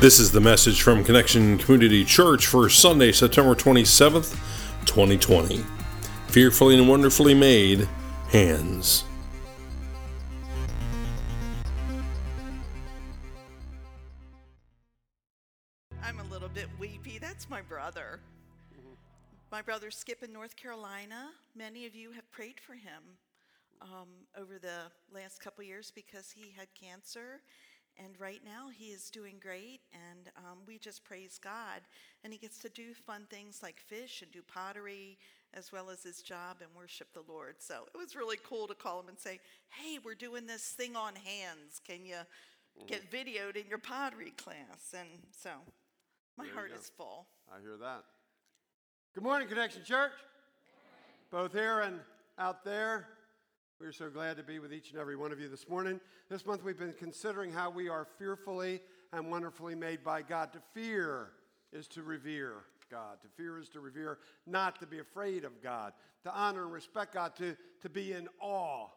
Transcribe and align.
This 0.00 0.18
is 0.18 0.32
the 0.32 0.40
message 0.40 0.80
from 0.80 1.04
Connection 1.04 1.58
Community 1.58 2.06
Church 2.06 2.46
for 2.46 2.70
Sunday, 2.70 3.12
September 3.12 3.54
27th, 3.54 4.30
2020. 4.86 5.62
Fearfully 6.28 6.78
and 6.78 6.88
wonderfully 6.88 7.34
made 7.34 7.86
hands. 8.30 9.04
I'm 16.02 16.18
a 16.18 16.24
little 16.30 16.48
bit 16.48 16.68
weepy. 16.78 17.18
That's 17.18 17.50
my 17.50 17.60
brother. 17.60 18.20
My 19.52 19.60
brother 19.60 19.90
Skip 19.90 20.22
in 20.22 20.32
North 20.32 20.56
Carolina. 20.56 21.28
Many 21.54 21.84
of 21.84 21.94
you 21.94 22.12
have 22.12 22.30
prayed 22.32 22.58
for 22.58 22.72
him 22.72 23.02
um, 23.82 24.08
over 24.34 24.58
the 24.58 24.90
last 25.14 25.40
couple 25.40 25.62
years 25.62 25.92
because 25.94 26.30
he 26.30 26.54
had 26.56 26.68
cancer 26.74 27.42
and 28.02 28.18
right 28.18 28.40
now 28.44 28.68
he 28.72 28.86
is 28.86 29.10
doing 29.10 29.36
great, 29.40 29.80
and 29.92 30.30
um, 30.38 30.58
we 30.66 30.78
just 30.78 31.04
praise 31.04 31.38
God. 31.42 31.82
And 32.24 32.32
he 32.32 32.38
gets 32.38 32.58
to 32.60 32.68
do 32.68 32.94
fun 32.94 33.26
things 33.30 33.60
like 33.62 33.80
fish 33.80 34.22
and 34.22 34.30
do 34.30 34.42
pottery, 34.42 35.18
as 35.54 35.72
well 35.72 35.90
as 35.90 36.02
his 36.02 36.22
job 36.22 36.58
and 36.60 36.70
worship 36.74 37.08
the 37.12 37.24
Lord. 37.28 37.56
So 37.58 37.86
it 37.92 37.98
was 37.98 38.16
really 38.16 38.38
cool 38.48 38.66
to 38.68 38.74
call 38.74 39.00
him 39.00 39.08
and 39.08 39.18
say, 39.18 39.40
Hey, 39.70 39.98
we're 40.02 40.14
doing 40.14 40.46
this 40.46 40.62
thing 40.62 40.96
on 40.96 41.14
hands. 41.14 41.80
Can 41.86 42.04
you 42.04 42.16
get 42.86 43.10
videoed 43.10 43.56
in 43.56 43.66
your 43.68 43.78
pottery 43.78 44.32
class? 44.36 44.94
And 44.96 45.08
so 45.36 45.50
my 46.38 46.44
There 46.44 46.54
heart 46.54 46.72
is 46.78 46.90
full. 46.96 47.26
I 47.52 47.60
hear 47.60 47.76
that. 47.76 48.04
Good 49.14 49.24
morning, 49.24 49.48
Connection 49.48 49.84
Church. 49.84 50.12
Both 51.30 51.52
here 51.52 51.80
and 51.80 52.00
out 52.38 52.64
there. 52.64 53.08
We're 53.80 53.92
so 53.92 54.10
glad 54.10 54.36
to 54.36 54.42
be 54.42 54.58
with 54.58 54.74
each 54.74 54.90
and 54.90 55.00
every 55.00 55.16
one 55.16 55.32
of 55.32 55.40
you 55.40 55.48
this 55.48 55.66
morning. 55.66 56.00
This 56.28 56.44
month 56.44 56.62
we've 56.62 56.78
been 56.78 56.92
considering 56.92 57.50
how 57.50 57.70
we 57.70 57.88
are 57.88 58.06
fearfully 58.18 58.82
and 59.10 59.30
wonderfully 59.30 59.74
made 59.74 60.04
by 60.04 60.20
God. 60.20 60.52
To 60.52 60.60
fear 60.74 61.28
is 61.72 61.88
to 61.88 62.02
revere 62.02 62.56
God. 62.90 63.22
To 63.22 63.28
fear 63.38 63.58
is 63.58 63.70
to 63.70 63.80
revere, 63.80 64.18
not 64.46 64.78
to 64.80 64.86
be 64.86 64.98
afraid 64.98 65.44
of 65.44 65.62
God. 65.62 65.94
To 66.24 66.34
honor 66.34 66.64
and 66.64 66.72
respect 66.74 67.14
God. 67.14 67.34
To, 67.36 67.56
to 67.80 67.88
be 67.88 68.12
in 68.12 68.28
awe 68.38 68.88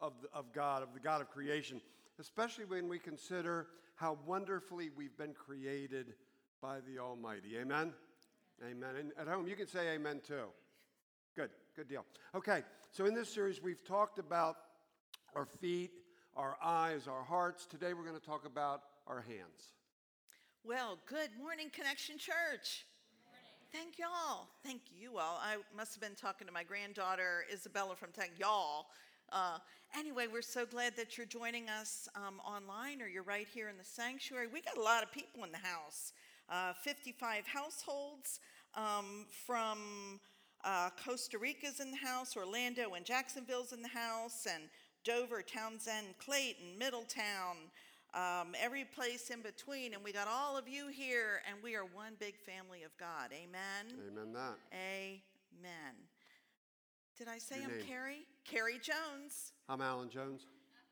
of, 0.00 0.12
the, 0.22 0.28
of 0.32 0.52
God, 0.52 0.84
of 0.84 0.94
the 0.94 1.00
God 1.00 1.20
of 1.20 1.28
creation, 1.28 1.80
especially 2.20 2.64
when 2.64 2.88
we 2.88 3.00
consider 3.00 3.66
how 3.96 4.18
wonderfully 4.24 4.88
we've 4.96 5.16
been 5.16 5.34
created 5.34 6.14
by 6.62 6.78
the 6.88 7.00
Almighty. 7.00 7.58
Amen? 7.60 7.92
Amen. 8.64 8.90
And 9.00 9.12
at 9.18 9.26
home, 9.26 9.48
you 9.48 9.56
can 9.56 9.66
say 9.66 9.88
amen 9.94 10.20
too. 10.24 10.44
Good, 11.34 11.50
good 11.74 11.88
deal. 11.88 12.04
Okay, 12.36 12.62
so 12.96 13.04
in 13.04 13.14
this 13.14 13.28
series, 13.28 13.62
we've 13.62 13.84
talked 13.84 14.18
about 14.18 14.56
our 15.34 15.44
feet, 15.44 15.90
our 16.34 16.56
eyes, 16.64 17.06
our 17.06 17.22
hearts. 17.22 17.66
Today, 17.66 17.92
we're 17.92 18.06
going 18.06 18.18
to 18.18 18.26
talk 18.26 18.46
about 18.46 18.84
our 19.06 19.20
hands. 19.20 19.74
Well, 20.64 20.96
good 21.06 21.28
morning, 21.38 21.70
Connection 21.70 22.16
Church. 22.16 22.86
Thank 23.70 23.98
y'all. 23.98 24.46
Thank 24.64 24.80
you 24.98 25.18
all. 25.18 25.38
I 25.44 25.56
must 25.76 25.92
have 25.92 26.00
been 26.00 26.14
talking 26.14 26.46
to 26.46 26.52
my 26.54 26.62
granddaughter 26.62 27.44
Isabella 27.52 27.96
from 27.96 28.12
Tech. 28.12 28.30
Y'all. 28.38 28.86
Uh, 29.30 29.58
anyway, 29.94 30.24
we're 30.32 30.40
so 30.40 30.64
glad 30.64 30.96
that 30.96 31.18
you're 31.18 31.26
joining 31.26 31.68
us 31.68 32.08
um, 32.14 32.40
online 32.46 33.02
or 33.02 33.08
you're 33.08 33.24
right 33.24 33.46
here 33.52 33.68
in 33.68 33.76
the 33.76 33.84
sanctuary. 33.84 34.46
We 34.50 34.62
got 34.62 34.78
a 34.78 34.82
lot 34.82 35.02
of 35.02 35.12
people 35.12 35.44
in 35.44 35.52
the 35.52 35.58
house. 35.58 36.14
Uh, 36.48 36.72
55 36.82 37.46
households 37.46 38.40
um, 38.74 39.26
from 39.46 40.18
uh, 40.66 40.90
Costa 41.02 41.38
Rica's 41.38 41.80
in 41.80 41.90
the 41.92 41.96
house, 41.96 42.36
Orlando 42.36 42.94
and 42.94 43.06
Jacksonville's 43.06 43.72
in 43.72 43.80
the 43.80 43.88
house, 43.88 44.46
and 44.52 44.64
Dover, 45.04 45.40
Townsend, 45.40 46.06
Clayton, 46.18 46.76
Middletown, 46.78 47.56
um, 48.12 48.54
every 48.60 48.84
place 48.84 49.30
in 49.30 49.40
between. 49.40 49.94
And 49.94 50.02
we 50.02 50.12
got 50.12 50.26
all 50.28 50.58
of 50.58 50.68
you 50.68 50.88
here, 50.88 51.40
and 51.48 51.62
we 51.62 51.76
are 51.76 51.84
one 51.84 52.14
big 52.18 52.34
family 52.36 52.82
of 52.82 52.90
God. 52.98 53.30
Amen. 53.32 53.94
Amen. 54.10 54.32
That. 54.32 54.56
Amen. 54.72 55.94
Did 57.16 57.28
I 57.28 57.38
say 57.38 57.56
Your 57.56 57.70
I'm 57.70 57.76
name. 57.78 57.86
Carrie? 57.86 58.26
Carrie 58.44 58.80
Jones. 58.82 59.52
I'm 59.68 59.80
Alan 59.80 60.10
Jones. 60.10 60.42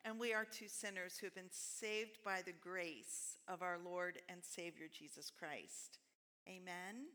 And 0.06 0.20
we 0.20 0.32
are 0.34 0.44
two 0.44 0.68
sinners 0.68 1.16
who 1.18 1.26
have 1.26 1.34
been 1.34 1.50
saved 1.50 2.18
by 2.24 2.42
the 2.44 2.52
grace 2.62 3.38
of 3.48 3.62
our 3.62 3.78
Lord 3.84 4.18
and 4.28 4.38
Savior 4.42 4.86
Jesus 4.92 5.32
Christ. 5.36 5.98
Amen. 6.46 7.08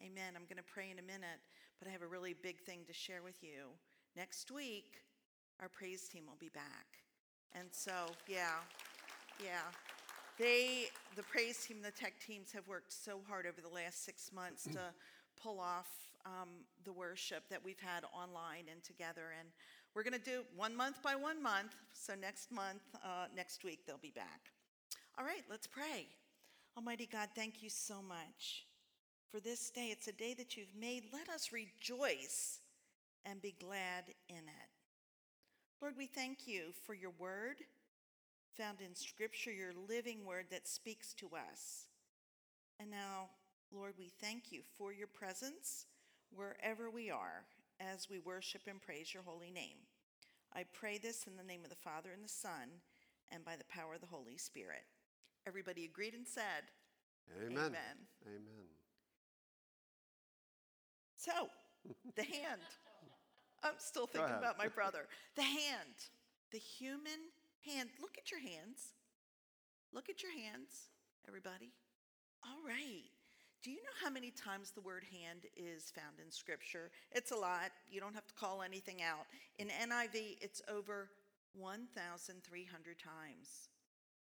Amen. 0.00 0.34
I'm 0.36 0.44
going 0.44 0.62
to 0.62 0.72
pray 0.72 0.90
in 0.92 0.98
a 0.98 1.02
minute, 1.02 1.40
but 1.78 1.88
I 1.88 1.92
have 1.92 2.02
a 2.02 2.06
really 2.06 2.34
big 2.34 2.60
thing 2.60 2.80
to 2.86 2.92
share 2.92 3.22
with 3.22 3.42
you. 3.42 3.70
Next 4.16 4.50
week, 4.50 4.96
our 5.60 5.68
praise 5.68 6.08
team 6.08 6.24
will 6.26 6.38
be 6.38 6.48
back. 6.48 6.86
And 7.54 7.68
so, 7.70 7.92
yeah, 8.26 8.58
yeah. 9.42 9.70
They, 10.38 10.86
the 11.16 11.22
praise 11.22 11.64
team, 11.66 11.78
the 11.82 11.90
tech 11.90 12.14
teams 12.24 12.52
have 12.52 12.66
worked 12.68 12.92
so 12.92 13.20
hard 13.28 13.46
over 13.46 13.60
the 13.60 13.74
last 13.74 14.04
six 14.04 14.30
months 14.32 14.64
to 14.64 14.78
pull 15.42 15.60
off 15.60 15.88
um, 16.26 16.48
the 16.84 16.92
worship 16.92 17.48
that 17.50 17.64
we've 17.64 17.80
had 17.80 18.04
online 18.12 18.66
and 18.70 18.82
together. 18.82 19.34
And 19.38 19.48
we're 19.94 20.02
going 20.02 20.18
to 20.18 20.24
do 20.24 20.42
one 20.56 20.76
month 20.76 21.02
by 21.02 21.16
one 21.16 21.42
month. 21.42 21.74
So 21.92 22.14
next 22.14 22.52
month, 22.52 22.82
uh, 23.04 23.26
next 23.34 23.64
week, 23.64 23.80
they'll 23.86 23.98
be 23.98 24.12
back. 24.14 24.50
All 25.18 25.24
right, 25.24 25.42
let's 25.50 25.66
pray. 25.66 26.06
Almighty 26.76 27.08
God, 27.10 27.28
thank 27.34 27.62
you 27.62 27.70
so 27.70 27.96
much 28.00 28.67
for 29.30 29.40
this 29.40 29.70
day. 29.70 29.88
It's 29.90 30.08
a 30.08 30.12
day 30.12 30.34
that 30.34 30.56
you've 30.56 30.74
made. 30.78 31.04
Let 31.12 31.28
us 31.28 31.52
rejoice 31.52 32.60
and 33.24 33.42
be 33.42 33.54
glad 33.60 34.04
in 34.28 34.36
it. 34.36 34.70
Lord, 35.80 35.94
we 35.96 36.06
thank 36.06 36.46
you 36.46 36.72
for 36.84 36.94
your 36.94 37.12
word 37.18 37.56
found 38.58 38.80
in 38.80 38.94
Scripture, 38.94 39.52
your 39.52 39.72
living 39.88 40.24
word 40.26 40.46
that 40.50 40.66
speaks 40.66 41.14
to 41.14 41.28
us. 41.28 41.86
And 42.80 42.90
now, 42.90 43.28
Lord, 43.72 43.94
we 43.96 44.10
thank 44.20 44.50
you 44.50 44.62
for 44.76 44.92
your 44.92 45.06
presence 45.06 45.86
wherever 46.34 46.90
we 46.90 47.08
are 47.08 47.44
as 47.80 48.10
we 48.10 48.18
worship 48.18 48.62
and 48.66 48.82
praise 48.82 49.14
your 49.14 49.22
holy 49.22 49.52
name. 49.52 49.78
I 50.54 50.64
pray 50.72 50.98
this 50.98 51.26
in 51.28 51.36
the 51.36 51.44
name 51.44 51.62
of 51.62 51.70
the 51.70 51.76
Father 51.76 52.10
and 52.12 52.24
the 52.24 52.28
Son 52.28 52.82
and 53.30 53.44
by 53.44 53.54
the 53.54 53.64
power 53.64 53.94
of 53.94 54.00
the 54.00 54.06
Holy 54.08 54.36
Spirit. 54.36 54.82
Everybody 55.46 55.84
agreed 55.84 56.14
and 56.14 56.26
said, 56.26 56.64
Amen. 57.40 57.58
Amen. 57.58 57.96
Amen. 58.26 58.77
So, 61.18 61.50
the 62.14 62.22
hand. 62.22 62.62
I'm 63.64 63.74
still 63.78 64.06
thinking 64.06 64.36
about 64.38 64.56
my 64.56 64.68
brother. 64.68 65.08
The 65.34 65.42
hand. 65.42 65.98
The 66.52 66.58
human 66.58 67.34
hand. 67.66 67.90
Look 68.00 68.16
at 68.16 68.30
your 68.30 68.40
hands. 68.40 68.94
Look 69.92 70.08
at 70.08 70.22
your 70.22 70.30
hands, 70.32 70.90
everybody. 71.26 71.72
All 72.44 72.62
right. 72.64 73.10
Do 73.64 73.72
you 73.72 73.78
know 73.78 73.98
how 74.00 74.10
many 74.10 74.30
times 74.30 74.70
the 74.70 74.80
word 74.80 75.02
hand 75.10 75.46
is 75.56 75.90
found 75.90 76.20
in 76.24 76.30
Scripture? 76.30 76.92
It's 77.10 77.32
a 77.32 77.36
lot. 77.36 77.72
You 77.90 78.00
don't 78.00 78.14
have 78.14 78.26
to 78.28 78.34
call 78.34 78.62
anything 78.62 79.02
out. 79.02 79.26
In 79.58 79.68
NIV, 79.68 80.38
it's 80.40 80.62
over 80.72 81.10
1,300 81.56 82.98
times. 82.98 83.68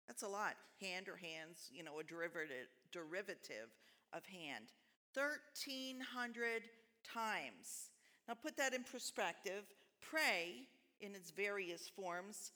That's 0.07 0.23
a 0.23 0.29
lot. 0.29 0.55
Hand 0.81 1.09
or 1.09 1.17
hands, 1.17 1.71
you 1.73 1.83
know, 1.83 1.99
a 1.99 2.05
derivative, 2.05 2.69
derivative 2.93 3.75
of 4.13 4.25
hand. 4.27 4.71
1,300 5.15 6.63
times. 7.05 7.91
Now 8.27 8.35
put 8.35 8.57
that 8.57 8.75
in 8.75 8.85
perspective. 8.85 9.65
Pray 10.01 10.67
in 11.01 11.15
its 11.15 11.31
various 11.31 11.89
forms, 11.89 12.53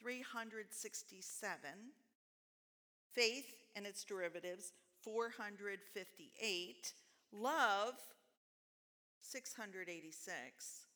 367. 0.00 1.60
Faith 3.14 3.54
and 3.76 3.86
its 3.86 4.04
derivatives, 4.04 4.72
458. 5.02 6.92
Love, 7.32 7.94
686. 9.20 10.86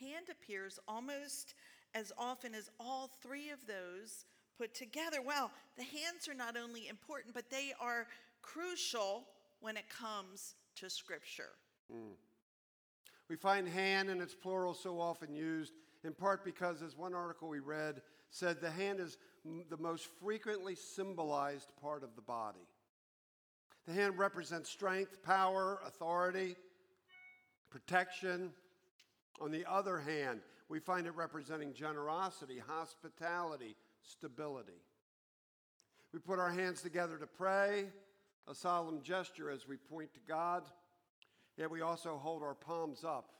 Hand 0.00 0.26
appears 0.30 0.78
almost 0.88 1.54
as 1.94 2.12
often 2.16 2.54
as 2.54 2.70
all 2.78 3.10
three 3.22 3.50
of 3.50 3.66
those 3.66 4.24
put 4.56 4.74
together. 4.74 5.18
Well, 5.24 5.50
the 5.76 5.84
hands 5.84 6.28
are 6.28 6.34
not 6.34 6.56
only 6.56 6.88
important, 6.88 7.34
but 7.34 7.50
they 7.50 7.72
are 7.80 8.06
crucial 8.42 9.24
when 9.60 9.76
it 9.76 9.88
comes 9.88 10.54
to 10.76 10.88
Scripture. 10.88 11.50
We 13.28 13.36
find 13.36 13.68
hand 13.68 14.10
in 14.10 14.20
its 14.20 14.34
plural 14.34 14.74
so 14.74 15.00
often 15.00 15.34
used, 15.34 15.72
in 16.02 16.12
part 16.12 16.44
because, 16.44 16.82
as 16.82 16.96
one 16.96 17.14
article 17.14 17.48
we 17.48 17.60
read 17.60 18.02
said, 18.30 18.60
the 18.60 18.70
hand 18.70 19.00
is 19.00 19.18
m- 19.46 19.64
the 19.70 19.76
most 19.76 20.08
frequently 20.20 20.74
symbolized 20.74 21.72
part 21.80 22.02
of 22.02 22.16
the 22.16 22.22
body. 22.22 22.66
The 23.86 23.92
hand 23.92 24.18
represents 24.18 24.68
strength, 24.68 25.22
power, 25.22 25.80
authority, 25.86 26.56
protection. 27.70 28.52
On 29.40 29.50
the 29.50 29.64
other 29.68 29.98
hand, 29.98 30.40
we 30.68 30.78
find 30.78 31.06
it 31.06 31.14
representing 31.14 31.72
generosity, 31.72 32.58
hospitality, 32.64 33.76
stability. 34.02 34.82
We 36.12 36.18
put 36.18 36.38
our 36.38 36.50
hands 36.50 36.82
together 36.82 37.16
to 37.16 37.26
pray, 37.26 37.86
a 38.48 38.54
solemn 38.54 39.02
gesture 39.02 39.50
as 39.50 39.68
we 39.68 39.76
point 39.76 40.12
to 40.14 40.20
God. 40.26 40.64
Yet 41.56 41.70
we 41.70 41.82
also 41.82 42.16
hold 42.16 42.42
our 42.42 42.54
palms 42.54 43.04
up, 43.04 43.30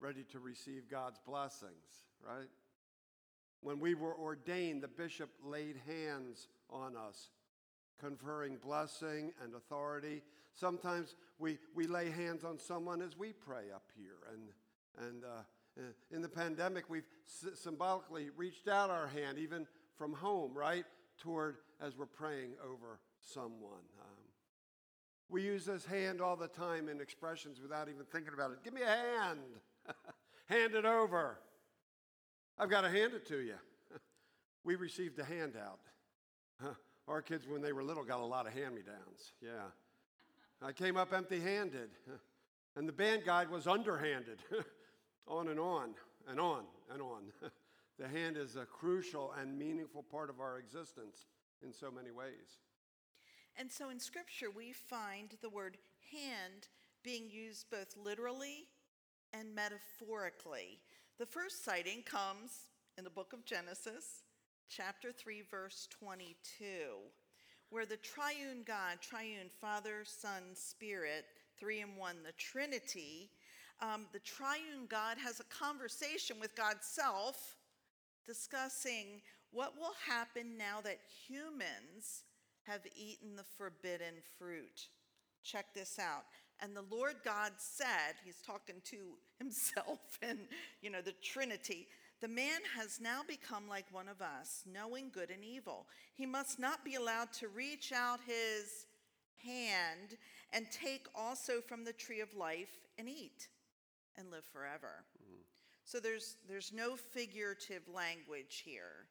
ready 0.00 0.24
to 0.32 0.38
receive 0.38 0.88
God's 0.90 1.18
blessings, 1.26 2.04
right? 2.26 2.48
When 3.60 3.80
we 3.80 3.94
were 3.94 4.14
ordained, 4.14 4.82
the 4.82 4.88
bishop 4.88 5.30
laid 5.42 5.76
hands 5.86 6.48
on 6.70 6.96
us 6.96 7.30
conferring 8.00 8.56
blessing 8.56 9.32
and 9.42 9.54
authority. 9.54 10.22
Sometimes 10.54 11.16
we, 11.38 11.58
we 11.74 11.86
lay 11.86 12.10
hands 12.10 12.44
on 12.44 12.58
someone 12.58 13.02
as 13.02 13.16
we 13.16 13.32
pray 13.32 13.70
up 13.74 13.90
here. 13.96 14.18
And, 14.32 15.08
and 15.08 15.24
uh, 15.24 15.82
in 16.10 16.22
the 16.22 16.28
pandemic, 16.28 16.88
we've 16.88 17.08
symbolically 17.54 18.30
reached 18.36 18.68
out 18.68 18.90
our 18.90 19.08
hand, 19.08 19.38
even 19.38 19.66
from 19.96 20.12
home, 20.12 20.52
right, 20.54 20.84
toward 21.18 21.56
as 21.80 21.96
we're 21.96 22.06
praying 22.06 22.52
over 22.64 23.00
someone. 23.20 23.82
We 25.30 25.42
use 25.42 25.66
this 25.66 25.84
hand 25.84 26.20
all 26.20 26.36
the 26.36 26.48
time 26.48 26.88
in 26.88 27.00
expressions 27.00 27.60
without 27.60 27.88
even 27.88 28.04
thinking 28.10 28.32
about 28.32 28.52
it. 28.52 28.64
Give 28.64 28.72
me 28.72 28.82
a 28.82 28.86
hand. 28.86 29.40
hand 30.46 30.74
it 30.74 30.86
over. 30.86 31.38
I've 32.58 32.70
got 32.70 32.80
to 32.80 32.90
hand 32.90 33.12
it 33.12 33.26
to 33.28 33.38
you. 33.38 33.54
we 34.64 34.74
received 34.76 35.18
a 35.18 35.24
handout. 35.24 35.80
Our 37.08 37.22
kids, 37.22 37.46
when 37.46 37.60
they 37.60 37.72
were 37.72 37.82
little, 37.82 38.04
got 38.04 38.20
a 38.20 38.24
lot 38.24 38.46
of 38.46 38.54
hand 38.54 38.74
me 38.74 38.82
downs. 38.82 39.32
Yeah. 39.42 39.68
I 40.62 40.72
came 40.72 40.96
up 40.96 41.12
empty 41.12 41.40
handed. 41.40 41.90
And 42.74 42.88
the 42.88 42.92
band 42.92 43.24
guide 43.24 43.50
was 43.50 43.66
underhanded. 43.66 44.38
on 45.26 45.48
and 45.48 45.60
on 45.60 45.90
and 46.28 46.40
on 46.40 46.64
and 46.92 47.02
on. 47.02 47.22
the 47.98 48.08
hand 48.08 48.36
is 48.36 48.56
a 48.56 48.64
crucial 48.64 49.34
and 49.38 49.58
meaningful 49.58 50.02
part 50.02 50.30
of 50.30 50.40
our 50.40 50.58
existence 50.58 51.26
in 51.62 51.72
so 51.72 51.90
many 51.90 52.10
ways. 52.10 52.60
And 53.58 53.70
so 53.70 53.90
in 53.90 53.98
Scripture, 53.98 54.50
we 54.54 54.72
find 54.72 55.36
the 55.42 55.50
word 55.50 55.78
hand 56.12 56.68
being 57.02 57.28
used 57.28 57.68
both 57.70 57.96
literally 57.96 58.68
and 59.32 59.52
metaphorically. 59.52 60.78
The 61.18 61.26
first 61.26 61.64
sighting 61.64 62.02
comes 62.04 62.70
in 62.96 63.02
the 63.02 63.10
book 63.10 63.32
of 63.32 63.44
Genesis, 63.44 64.22
chapter 64.68 65.10
3, 65.10 65.42
verse 65.50 65.88
22, 65.90 66.64
where 67.70 67.84
the 67.84 67.96
triune 67.96 68.62
God, 68.64 68.98
triune 69.00 69.50
Father, 69.60 70.04
Son, 70.04 70.42
Spirit, 70.54 71.24
three 71.58 71.80
in 71.80 71.96
one, 71.96 72.22
the 72.24 72.32
Trinity, 72.38 73.30
um, 73.80 74.06
the 74.12 74.20
triune 74.20 74.86
God 74.88 75.18
has 75.18 75.40
a 75.40 75.44
conversation 75.44 76.36
with 76.40 76.54
God's 76.54 76.86
self 76.86 77.56
discussing 78.24 79.20
what 79.50 79.74
will 79.76 79.94
happen 80.06 80.56
now 80.56 80.80
that 80.82 81.00
humans 81.26 82.22
have 82.68 82.82
eaten 82.96 83.36
the 83.36 83.44
forbidden 83.56 84.14
fruit. 84.38 84.88
Check 85.42 85.74
this 85.74 85.98
out. 85.98 86.24
And 86.60 86.76
the 86.76 86.84
Lord 86.90 87.16
God 87.24 87.52
said, 87.56 88.14
he's 88.24 88.42
talking 88.44 88.76
to 88.84 88.96
himself 89.38 90.18
and, 90.22 90.38
you 90.82 90.90
know, 90.90 91.00
the 91.00 91.14
Trinity, 91.22 91.86
the 92.20 92.28
man 92.28 92.60
has 92.76 93.00
now 93.00 93.20
become 93.26 93.68
like 93.68 93.86
one 93.92 94.08
of 94.08 94.20
us, 94.20 94.64
knowing 94.72 95.10
good 95.12 95.30
and 95.30 95.44
evil. 95.44 95.86
He 96.14 96.26
must 96.26 96.58
not 96.58 96.84
be 96.84 96.96
allowed 96.96 97.32
to 97.34 97.48
reach 97.48 97.92
out 97.92 98.18
his 98.26 98.86
hand 99.44 100.18
and 100.52 100.66
take 100.70 101.06
also 101.14 101.60
from 101.60 101.84
the 101.84 101.92
tree 101.92 102.20
of 102.20 102.34
life 102.34 102.76
and 102.98 103.08
eat 103.08 103.48
and 104.16 104.30
live 104.30 104.44
forever. 104.44 105.04
Mm-hmm. 105.22 105.42
So 105.84 106.00
there's, 106.00 106.36
there's 106.48 106.72
no 106.72 106.96
figurative 106.96 107.82
language 107.94 108.62
here. 108.64 109.06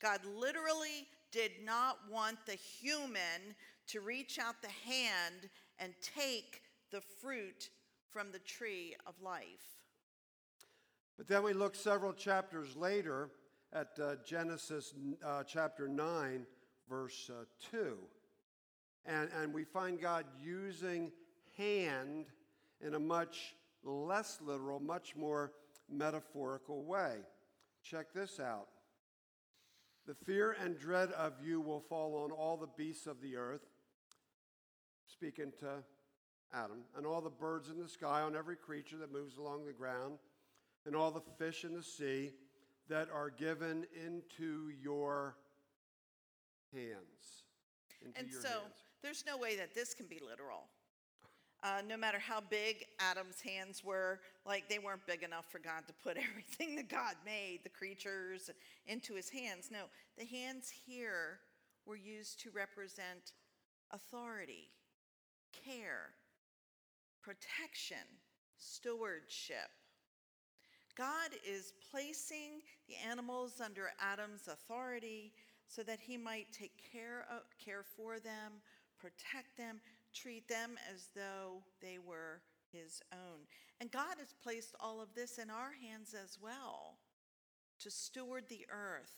God 0.00 0.20
literally 0.38 1.08
did 1.32 1.52
not 1.64 1.98
want 2.10 2.38
the 2.46 2.54
human 2.54 3.54
to 3.88 4.00
reach 4.00 4.38
out 4.38 4.56
the 4.62 4.90
hand 4.90 5.48
and 5.78 5.92
take 6.00 6.62
the 6.90 7.00
fruit 7.00 7.70
from 8.10 8.32
the 8.32 8.38
tree 8.40 8.94
of 9.06 9.14
life. 9.22 9.82
But 11.16 11.28
then 11.28 11.42
we 11.42 11.52
look 11.52 11.74
several 11.74 12.12
chapters 12.12 12.76
later 12.76 13.30
at 13.72 13.90
uh, 14.02 14.16
Genesis 14.24 14.94
uh, 15.24 15.44
chapter 15.44 15.86
9, 15.86 16.46
verse 16.88 17.30
uh, 17.30 17.44
2. 17.70 17.96
And, 19.06 19.28
and 19.40 19.54
we 19.54 19.64
find 19.64 20.00
God 20.00 20.24
using 20.42 21.12
hand 21.56 22.26
in 22.80 22.94
a 22.94 22.98
much 22.98 23.54
less 23.84 24.38
literal, 24.44 24.80
much 24.80 25.14
more 25.16 25.52
metaphorical 25.90 26.82
way. 26.84 27.18
Check 27.82 28.12
this 28.12 28.40
out. 28.40 28.68
The 30.10 30.24
fear 30.24 30.56
and 30.60 30.76
dread 30.76 31.12
of 31.12 31.34
you 31.40 31.60
will 31.60 31.78
fall 31.78 32.24
on 32.24 32.32
all 32.32 32.56
the 32.56 32.66
beasts 32.76 33.06
of 33.06 33.20
the 33.20 33.36
earth, 33.36 33.64
speaking 35.06 35.52
to 35.60 35.84
Adam, 36.52 36.78
and 36.96 37.06
all 37.06 37.20
the 37.20 37.30
birds 37.30 37.70
in 37.70 37.78
the 37.78 37.88
sky, 37.88 38.22
on 38.22 38.34
every 38.34 38.56
creature 38.56 38.96
that 38.96 39.12
moves 39.12 39.36
along 39.36 39.66
the 39.66 39.72
ground, 39.72 40.18
and 40.84 40.96
all 40.96 41.12
the 41.12 41.22
fish 41.38 41.62
in 41.64 41.74
the 41.74 41.82
sea 41.84 42.32
that 42.88 43.08
are 43.14 43.30
given 43.30 43.86
into 44.04 44.72
your 44.82 45.36
hands. 46.74 47.44
Into 48.04 48.18
and 48.18 48.28
your 48.32 48.40
so 48.40 48.48
hands. 48.48 48.74
there's 49.04 49.24
no 49.24 49.38
way 49.38 49.54
that 49.54 49.76
this 49.76 49.94
can 49.94 50.06
be 50.06 50.18
literal. 50.28 50.64
Uh, 51.62 51.82
no 51.86 51.96
matter 51.96 52.18
how 52.18 52.40
big 52.40 52.86
Adam's 52.98 53.40
hands 53.40 53.84
were, 53.84 54.20
like 54.46 54.68
they 54.68 54.78
weren't 54.78 55.06
big 55.06 55.22
enough 55.22 55.44
for 55.50 55.58
God 55.58 55.86
to 55.86 55.92
put 56.02 56.16
everything 56.30 56.76
that 56.76 56.88
God 56.88 57.14
made, 57.24 57.60
the 57.64 57.68
creatures, 57.68 58.50
into 58.86 59.14
his 59.14 59.28
hands. 59.28 59.68
No, 59.70 59.84
the 60.16 60.24
hands 60.24 60.72
here 60.86 61.40
were 61.84 61.96
used 61.96 62.40
to 62.40 62.50
represent 62.50 63.32
authority, 63.92 64.70
care, 65.66 66.10
protection, 67.22 68.06
stewardship. 68.56 69.68
God 70.96 71.30
is 71.46 71.72
placing 71.90 72.62
the 72.88 72.94
animals 73.08 73.60
under 73.64 73.90
Adam's 74.00 74.48
authority 74.48 75.32
so 75.68 75.82
that 75.82 75.98
he 76.00 76.16
might 76.16 76.46
take 76.52 76.72
care, 76.92 77.26
of, 77.30 77.42
care 77.64 77.84
for 77.96 78.18
them, 78.18 78.60
protect 78.98 79.56
them, 79.56 79.80
treat 80.14 80.48
them 80.48 80.76
as 80.92 81.08
though 81.14 81.62
they 81.80 81.98
were 81.98 82.42
his 82.72 83.02
own. 83.12 83.40
And 83.80 83.90
God 83.90 84.16
has 84.18 84.34
placed 84.42 84.74
all 84.80 85.00
of 85.00 85.14
this 85.14 85.38
in 85.38 85.50
our 85.50 85.72
hands 85.72 86.14
as 86.14 86.38
well 86.40 86.98
to 87.80 87.90
steward 87.90 88.44
the 88.48 88.66
earth, 88.70 89.12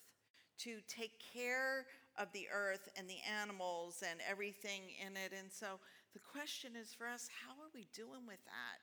to 0.58 0.78
take 0.88 1.22
care 1.32 1.86
of 2.16 2.30
the 2.32 2.46
earth 2.52 2.88
and 2.96 3.08
the 3.08 3.18
animals 3.40 4.02
and 4.08 4.20
everything 4.28 4.82
in 5.04 5.16
it. 5.16 5.32
And 5.36 5.50
so 5.50 5.80
the 6.14 6.20
question 6.20 6.72
is 6.76 6.94
for 6.94 7.06
us 7.06 7.28
how 7.44 7.52
are 7.52 7.70
we 7.74 7.86
doing 7.94 8.26
with 8.26 8.44
that? 8.44 8.78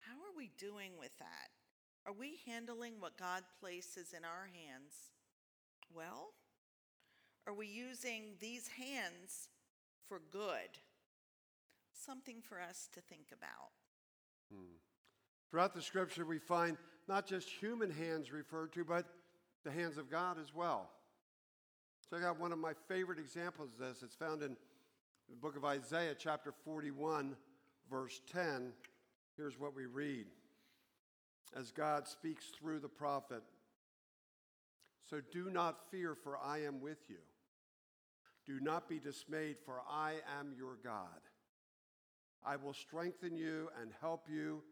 How 0.00 0.14
are 0.14 0.36
we 0.36 0.50
doing 0.58 0.92
with 0.98 1.16
that? 1.18 1.50
Are 2.06 2.12
we 2.12 2.38
handling 2.46 2.94
what 3.00 3.18
God 3.18 3.42
places 3.60 4.14
in 4.16 4.24
our 4.24 4.48
hands 4.52 5.10
well? 5.92 6.34
Are 7.46 7.54
we 7.54 7.66
using 7.66 8.36
these 8.40 8.68
hands 8.68 9.48
for 10.08 10.20
good. 10.30 10.78
Something 11.92 12.40
for 12.42 12.60
us 12.60 12.88
to 12.94 13.00
think 13.00 13.26
about. 13.32 13.70
Hmm. 14.52 14.76
Throughout 15.50 15.74
the 15.74 15.82
scripture, 15.82 16.24
we 16.24 16.38
find 16.38 16.76
not 17.08 17.26
just 17.26 17.48
human 17.48 17.90
hands 17.90 18.32
referred 18.32 18.72
to, 18.72 18.84
but 18.84 19.06
the 19.64 19.70
hands 19.70 19.98
of 19.98 20.10
God 20.10 20.36
as 20.40 20.54
well. 20.54 20.90
So 22.08 22.16
I 22.16 22.20
got 22.20 22.38
one 22.38 22.52
of 22.52 22.58
my 22.58 22.72
favorite 22.88 23.18
examples 23.18 23.70
of 23.72 23.78
this. 23.78 24.02
It's 24.02 24.14
found 24.14 24.42
in 24.42 24.56
the 25.28 25.36
book 25.36 25.56
of 25.56 25.64
Isaiah, 25.64 26.14
chapter 26.18 26.52
41, 26.64 27.36
verse 27.90 28.20
10. 28.32 28.72
Here's 29.36 29.58
what 29.58 29.74
we 29.74 29.86
read 29.86 30.26
as 31.56 31.70
God 31.70 32.06
speaks 32.06 32.46
through 32.46 32.80
the 32.80 32.88
prophet 32.88 33.42
So 35.08 35.20
do 35.32 35.50
not 35.50 35.90
fear, 35.90 36.14
for 36.14 36.38
I 36.38 36.62
am 36.62 36.80
with 36.80 36.98
you. 37.08 37.18
Do 38.46 38.60
not 38.60 38.88
be 38.88 38.98
dismayed, 38.98 39.56
for 39.64 39.80
I 39.88 40.14
am 40.38 40.52
your 40.56 40.76
God. 40.82 41.20
I 42.44 42.56
will 42.56 42.74
strengthen 42.74 43.36
you 43.36 43.70
and 43.80 43.90
help 44.00 44.26
you. 44.30 44.62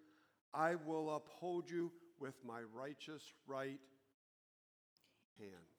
I 0.53 0.75
will 0.75 1.15
uphold 1.15 1.71
you 1.71 1.91
with 2.21 2.35
my 2.47 2.61
righteous 2.75 3.23
right 3.47 3.81
hand. 5.39 5.73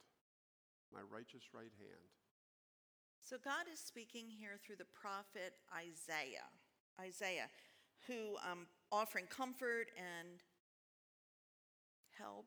My 0.92 1.00
righteous 1.10 1.42
right 1.54 1.72
hand. 1.78 2.10
So 3.20 3.36
God 3.42 3.66
is 3.72 3.78
speaking 3.78 4.26
here 4.28 4.58
through 4.64 4.76
the 4.76 4.84
prophet 4.84 5.54
Isaiah. 5.72 6.50
Isaiah, 7.00 7.48
who 8.06 8.36
um, 8.50 8.66
offering 8.92 9.26
comfort 9.26 9.88
and 9.96 10.42
help 12.18 12.46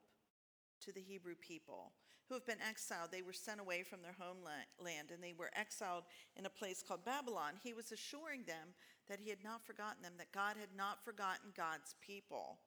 to 0.88 0.94
the 0.94 1.04
Hebrew 1.06 1.36
people 1.36 1.92
who 2.28 2.34
have 2.34 2.46
been 2.46 2.64
exiled. 2.68 3.10
They 3.12 3.22
were 3.22 3.34
sent 3.34 3.60
away 3.60 3.84
from 3.84 4.02
their 4.02 4.16
homeland 4.18 5.12
and 5.12 5.22
they 5.22 5.34
were 5.38 5.52
exiled 5.54 6.04
in 6.38 6.46
a 6.46 6.50
place 6.50 6.84
called 6.86 7.04
Babylon. 7.04 7.54
He 7.62 7.74
was 7.74 7.92
assuring 7.92 8.44
them 8.48 8.74
that 9.10 9.20
he 9.20 9.30
had 9.30 9.44
not 9.44 9.66
forgotten 9.66 10.02
them, 10.02 10.14
that 10.18 10.32
God 10.32 10.56
had 10.60 10.76
not 10.76 11.04
forgotten 11.04 11.52
God's 11.56 11.96
people, 12.06 12.60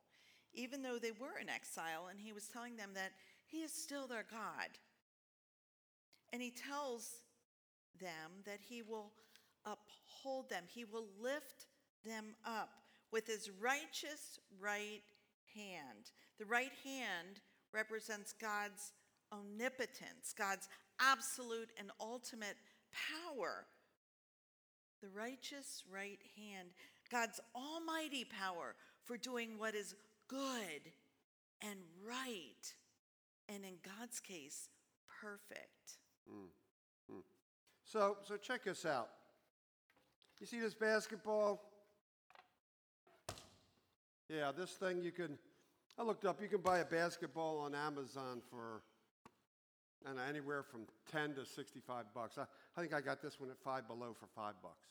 even 0.52 0.82
though 0.82 0.98
they 0.98 1.12
were 1.12 1.40
in 1.40 1.48
exile. 1.48 2.08
And 2.10 2.20
he 2.20 2.32
was 2.32 2.48
telling 2.48 2.76
them 2.76 2.90
that 2.94 3.12
he 3.46 3.58
is 3.58 3.72
still 3.72 4.06
their 4.06 4.26
God. 4.30 4.68
And 6.32 6.42
he 6.42 6.50
tells 6.50 7.22
them 7.98 8.44
that 8.44 8.60
he 8.60 8.82
will 8.82 9.12
uphold 9.64 10.48
them, 10.48 10.64
he 10.66 10.84
will 10.84 11.06
lift 11.20 11.66
them 12.04 12.34
up 12.46 12.70
with 13.12 13.26
his 13.26 13.50
righteous 13.60 14.38
right 14.60 15.02
hand. 15.54 16.12
The 16.38 16.46
right 16.46 16.72
hand 16.84 17.40
represents 17.72 18.32
God's 18.32 18.92
omnipotence, 19.32 20.34
God's 20.36 20.68
absolute 21.00 21.70
and 21.78 21.90
ultimate 22.00 22.56
power. 22.92 23.66
The 25.02 25.08
righteous 25.08 25.84
right 25.90 26.20
hand, 26.36 26.70
God's 27.10 27.40
almighty 27.54 28.24
power 28.24 28.74
for 29.04 29.16
doing 29.16 29.58
what 29.58 29.74
is 29.74 29.94
good 30.28 30.92
and 31.62 31.78
right, 32.06 32.74
and 33.48 33.64
in 33.64 33.74
God's 33.82 34.20
case, 34.20 34.68
perfect. 35.20 35.98
Hmm, 36.28 36.46
hmm. 37.08 37.20
So, 37.84 38.18
so 38.22 38.36
check 38.36 38.64
this 38.64 38.86
out. 38.86 39.08
You 40.40 40.46
see 40.46 40.60
this 40.60 40.74
basketball? 40.74 41.60
Yeah, 44.28 44.52
this 44.56 44.70
thing 44.70 45.02
you 45.02 45.12
can. 45.12 45.38
I 45.98 46.02
looked 46.02 46.24
up. 46.24 46.40
You 46.40 46.48
can 46.48 46.60
buy 46.60 46.78
a 46.78 46.84
basketball 46.84 47.58
on 47.58 47.74
Amazon 47.74 48.40
for, 48.50 48.82
I 50.06 50.28
anywhere 50.28 50.62
from 50.62 50.82
ten 51.10 51.34
to 51.34 51.44
sixty-five 51.44 52.06
bucks. 52.14 52.38
I, 52.38 52.44
I 52.76 52.80
think 52.80 52.94
I 52.94 53.00
got 53.00 53.22
this 53.22 53.38
one 53.38 53.50
at 53.50 53.58
Five 53.58 53.86
Below 53.86 54.14
for 54.18 54.26
five 54.34 54.54
bucks. 54.62 54.88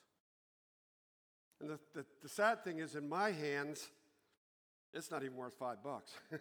And 1.61 1.69
the, 1.69 1.79
the, 1.93 2.05
the 2.21 2.29
sad 2.29 2.63
thing 2.63 2.79
is, 2.79 2.95
in 2.95 3.09
my 3.09 3.31
hands, 3.31 3.89
it's 4.93 5.11
not 5.11 5.23
even 5.23 5.35
worth 5.35 5.53
five 5.59 5.83
bucks, 5.83 6.13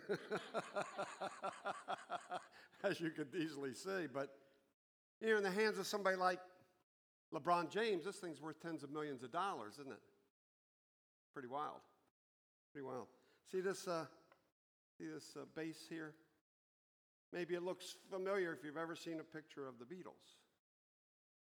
as 2.84 3.00
you 3.00 3.10
could 3.10 3.34
easily 3.34 3.74
see. 3.74 4.06
But 4.12 4.28
you 5.20 5.30
know, 5.30 5.38
in 5.38 5.42
the 5.42 5.50
hands 5.50 5.78
of 5.78 5.86
somebody 5.86 6.16
like 6.16 6.38
LeBron 7.34 7.70
James, 7.70 8.04
this 8.04 8.16
thing's 8.16 8.40
worth 8.40 8.60
tens 8.60 8.82
of 8.82 8.90
millions 8.90 9.22
of 9.22 9.32
dollars, 9.32 9.74
isn't 9.80 9.92
it? 9.92 10.00
Pretty 11.34 11.48
wild. 11.48 11.80
Pretty 12.72 12.86
wild. 12.86 13.06
See 13.50 13.60
this? 13.60 13.86
Uh, 13.86 14.06
see 14.98 15.06
this 15.06 15.36
uh, 15.36 15.44
bass 15.54 15.86
here? 15.88 16.14
Maybe 17.32 17.54
it 17.54 17.62
looks 17.62 17.96
familiar 18.10 18.52
if 18.52 18.64
you've 18.64 18.76
ever 18.76 18.96
seen 18.96 19.20
a 19.20 19.22
picture 19.22 19.68
of 19.68 19.78
the 19.78 19.84
Beatles, 19.84 20.36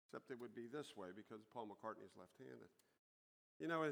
except 0.08 0.32
it 0.32 0.40
would 0.40 0.56
be 0.56 0.66
this 0.72 0.96
way 0.98 1.10
because 1.16 1.44
Paul 1.54 1.68
McCartney 1.68 2.06
is 2.06 2.18
left-handed. 2.18 2.72
You 3.60 3.68
know, 3.68 3.84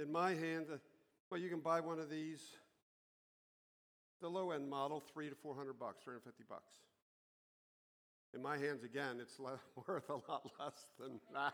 in, 0.00 0.10
my 0.10 0.30
hand, 0.30 0.66
uh, 0.72 0.76
well, 1.30 1.40
you 1.40 1.50
can 1.50 1.60
buy 1.60 1.80
one 1.80 1.98
of 1.98 2.08
these. 2.08 2.40
The 4.22 4.28
low-end 4.28 4.70
model, 4.70 5.02
three 5.12 5.28
to 5.28 5.34
four 5.34 5.54
hundred 5.54 5.78
bucks, 5.78 6.02
three 6.02 6.14
hundred 6.14 6.24
fifty 6.24 6.44
bucks. 6.48 6.72
In 8.32 8.40
my 8.40 8.56
hands, 8.56 8.84
again, 8.84 9.18
it's 9.20 9.38
le- 9.38 9.60
worth 9.86 10.08
a 10.08 10.14
lot 10.30 10.50
less 10.58 10.86
than 10.98 11.20
that. 11.34 11.52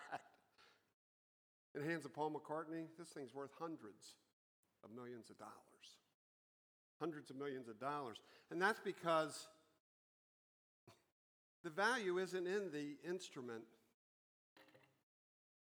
In 1.75 1.83
hands 1.83 2.05
of 2.05 2.15
Paul 2.15 2.31
McCartney, 2.31 2.87
this 2.99 3.09
thing's 3.09 3.35
worth 3.35 3.51
hundreds 3.59 4.15
of 4.85 4.91
millions 4.95 5.31
of 5.31 5.39
dollars. 5.39 5.99
Hundreds 7.01 7.31
of 7.31 7.37
millions 7.37 7.67
of 7.69 7.81
dollars. 7.81 8.19
And 8.51 8.61
that's 8.61 8.81
because 8.81 9.49
the 11.65 11.71
value 11.71 12.19
isn't 12.19 12.47
in 12.47 12.71
the 12.71 12.97
instrument 13.09 13.65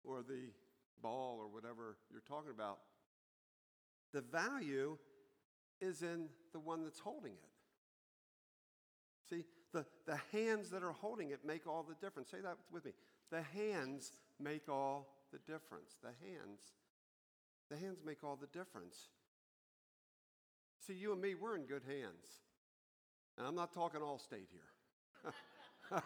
or 0.04 0.22
the 0.22 0.52
ball 1.02 1.38
or 1.40 1.48
whatever 1.48 1.98
you're 2.12 2.22
talking 2.28 2.52
about. 2.52 2.80
The 4.14 4.22
value 4.22 4.98
is 5.82 6.02
in 6.02 6.28
the 6.52 6.60
one 6.60 6.84
that's 6.84 7.00
holding 7.00 7.34
it. 7.34 7.50
See, 9.30 9.46
the, 9.72 9.86
the 10.08 10.20
hands 10.32 10.72
that 10.72 10.84
are 10.84 10.92
holding 10.92 11.30
it 11.30 11.46
make 11.46 11.68
all 11.68 11.86
the 11.88 11.96
difference. 12.06 12.32
Say 12.32 12.42
that 12.42 12.58
with 12.72 12.86
me. 12.86 12.92
The 13.32 13.42
hands 13.42 14.12
make 14.40 14.68
all 14.68 15.08
the 15.32 15.40
difference. 15.40 15.98
The 16.02 16.10
hands, 16.26 16.60
the 17.70 17.78
hands 17.78 18.00
make 18.06 18.24
all 18.24 18.36
the 18.36 18.48
difference. 18.48 19.10
See, 20.86 20.94
you 20.94 21.12
and 21.12 21.22
me, 21.22 21.36
we're 21.36 21.56
in 21.56 21.64
good 21.64 21.84
hands. 21.88 22.42
And 23.38 23.48
I'm 23.48 23.56
not 23.56 23.74
talking 23.74 24.02
Allstate 24.02 24.48
here. 24.52 25.34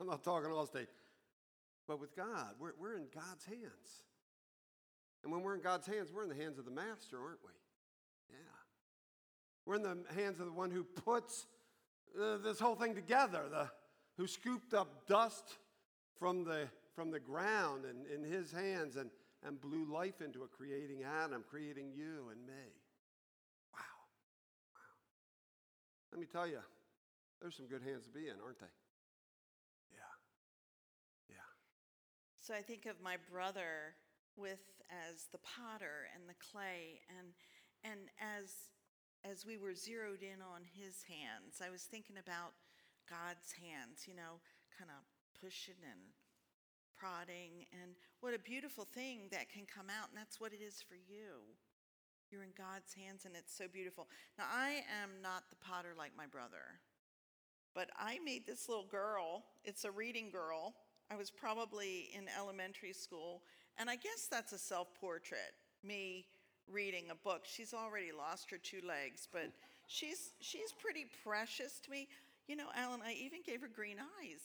I'm 0.00 0.06
not 0.06 0.22
talking 0.24 0.50
Allstate. 0.50 0.86
But 1.86 2.00
with 2.00 2.14
God, 2.16 2.54
we're, 2.58 2.72
we're 2.78 2.96
in 2.96 3.06
God's 3.14 3.44
hands. 3.44 4.04
And 5.22 5.32
when 5.32 5.42
we're 5.42 5.54
in 5.54 5.60
God's 5.60 5.86
hands, 5.86 6.10
we're 6.12 6.22
in 6.22 6.28
the 6.28 6.34
hands 6.34 6.58
of 6.58 6.64
the 6.64 6.70
Master, 6.70 7.18
aren't 7.18 7.44
we? 7.44 7.52
Yeah. 8.30 8.36
We're 9.66 9.76
in 9.76 9.82
the 9.82 9.98
hands 10.14 10.40
of 10.40 10.46
the 10.46 10.52
one 10.52 10.70
who 10.70 10.84
puts 10.84 11.46
uh, 12.20 12.38
this 12.38 12.58
whole 12.58 12.74
thing 12.74 12.94
together, 12.94 13.42
the, 13.50 13.70
who 14.16 14.26
scooped 14.26 14.74
up 14.74 15.06
dust 15.06 15.58
from 16.18 16.44
the, 16.44 16.68
from 16.94 17.10
the 17.10 17.20
ground 17.20 17.84
in, 17.84 18.24
in 18.24 18.30
his 18.30 18.52
hands 18.52 18.96
and, 18.96 19.10
and 19.46 19.60
blew 19.60 19.84
life 19.92 20.20
into 20.20 20.42
it, 20.44 20.50
creating 20.56 21.02
Adam, 21.22 21.44
creating 21.48 21.90
you 21.94 22.30
and 22.30 22.46
me. 22.46 22.72
Let 26.12 26.20
me 26.20 26.26
tell 26.28 26.46
you, 26.46 26.60
there's 27.40 27.56
some 27.56 27.66
good 27.66 27.82
hands 27.82 28.04
to 28.04 28.12
be 28.12 28.28
in, 28.28 28.36
aren't 28.44 28.60
they? 28.60 28.70
Yeah. 29.90 30.14
Yeah. 31.32 31.50
So 32.38 32.52
I 32.52 32.60
think 32.60 32.84
of 32.84 33.00
my 33.00 33.16
brother 33.32 33.96
with 34.36 34.60
as 34.92 35.32
the 35.32 35.40
potter 35.40 36.12
and 36.12 36.28
the 36.28 36.36
clay 36.36 37.00
and 37.08 37.32
and 37.80 38.12
as 38.20 38.72
as 39.24 39.46
we 39.46 39.56
were 39.56 39.72
zeroed 39.72 40.20
in 40.20 40.42
on 40.42 40.68
his 40.68 41.00
hands, 41.08 41.64
I 41.64 41.70
was 41.70 41.82
thinking 41.82 42.18
about 42.18 42.52
God's 43.08 43.54
hands, 43.56 44.04
you 44.04 44.14
know, 44.14 44.42
kind 44.76 44.90
of 44.90 45.00
pushing 45.40 45.80
and 45.80 46.12
prodding 46.98 47.66
and 47.72 47.96
what 48.20 48.34
a 48.34 48.38
beautiful 48.38 48.84
thing 48.84 49.26
that 49.32 49.50
can 49.50 49.64
come 49.66 49.88
out 49.88 50.10
and 50.12 50.18
that's 50.18 50.38
what 50.38 50.52
it 50.52 50.60
is 50.60 50.84
for 50.84 50.94
you. 50.94 51.56
You're 52.32 52.44
in 52.44 52.56
God's 52.56 52.94
hands 52.94 53.26
and 53.26 53.36
it's 53.36 53.54
so 53.54 53.66
beautiful. 53.70 54.08
Now 54.38 54.44
I 54.50 54.80
am 55.02 55.20
not 55.22 55.50
the 55.50 55.56
potter 55.56 55.90
like 55.96 56.12
my 56.16 56.24
brother. 56.24 56.80
But 57.74 57.90
I 57.98 58.18
made 58.24 58.46
this 58.46 58.70
little 58.70 58.86
girl. 58.86 59.44
It's 59.64 59.84
a 59.84 59.90
reading 59.90 60.30
girl. 60.30 60.74
I 61.10 61.16
was 61.16 61.30
probably 61.30 62.08
in 62.16 62.24
elementary 62.40 62.94
school 62.94 63.42
and 63.76 63.90
I 63.90 63.96
guess 63.96 64.28
that's 64.30 64.52
a 64.52 64.58
self 64.58 64.88
portrait, 64.98 65.52
me 65.84 66.26
reading 66.70 67.04
a 67.10 67.14
book. 67.14 67.42
She's 67.44 67.74
already 67.74 68.12
lost 68.16 68.50
her 68.50 68.58
two 68.58 68.80
legs, 68.86 69.28
but 69.30 69.50
she's, 69.86 70.30
she's 70.40 70.72
pretty 70.72 71.06
precious 71.22 71.80
to 71.80 71.90
me. 71.90 72.08
You 72.48 72.56
know, 72.56 72.68
Alan, 72.74 73.00
I 73.04 73.12
even 73.12 73.40
gave 73.44 73.60
her 73.60 73.68
green 73.68 73.98
eyes. 73.98 74.40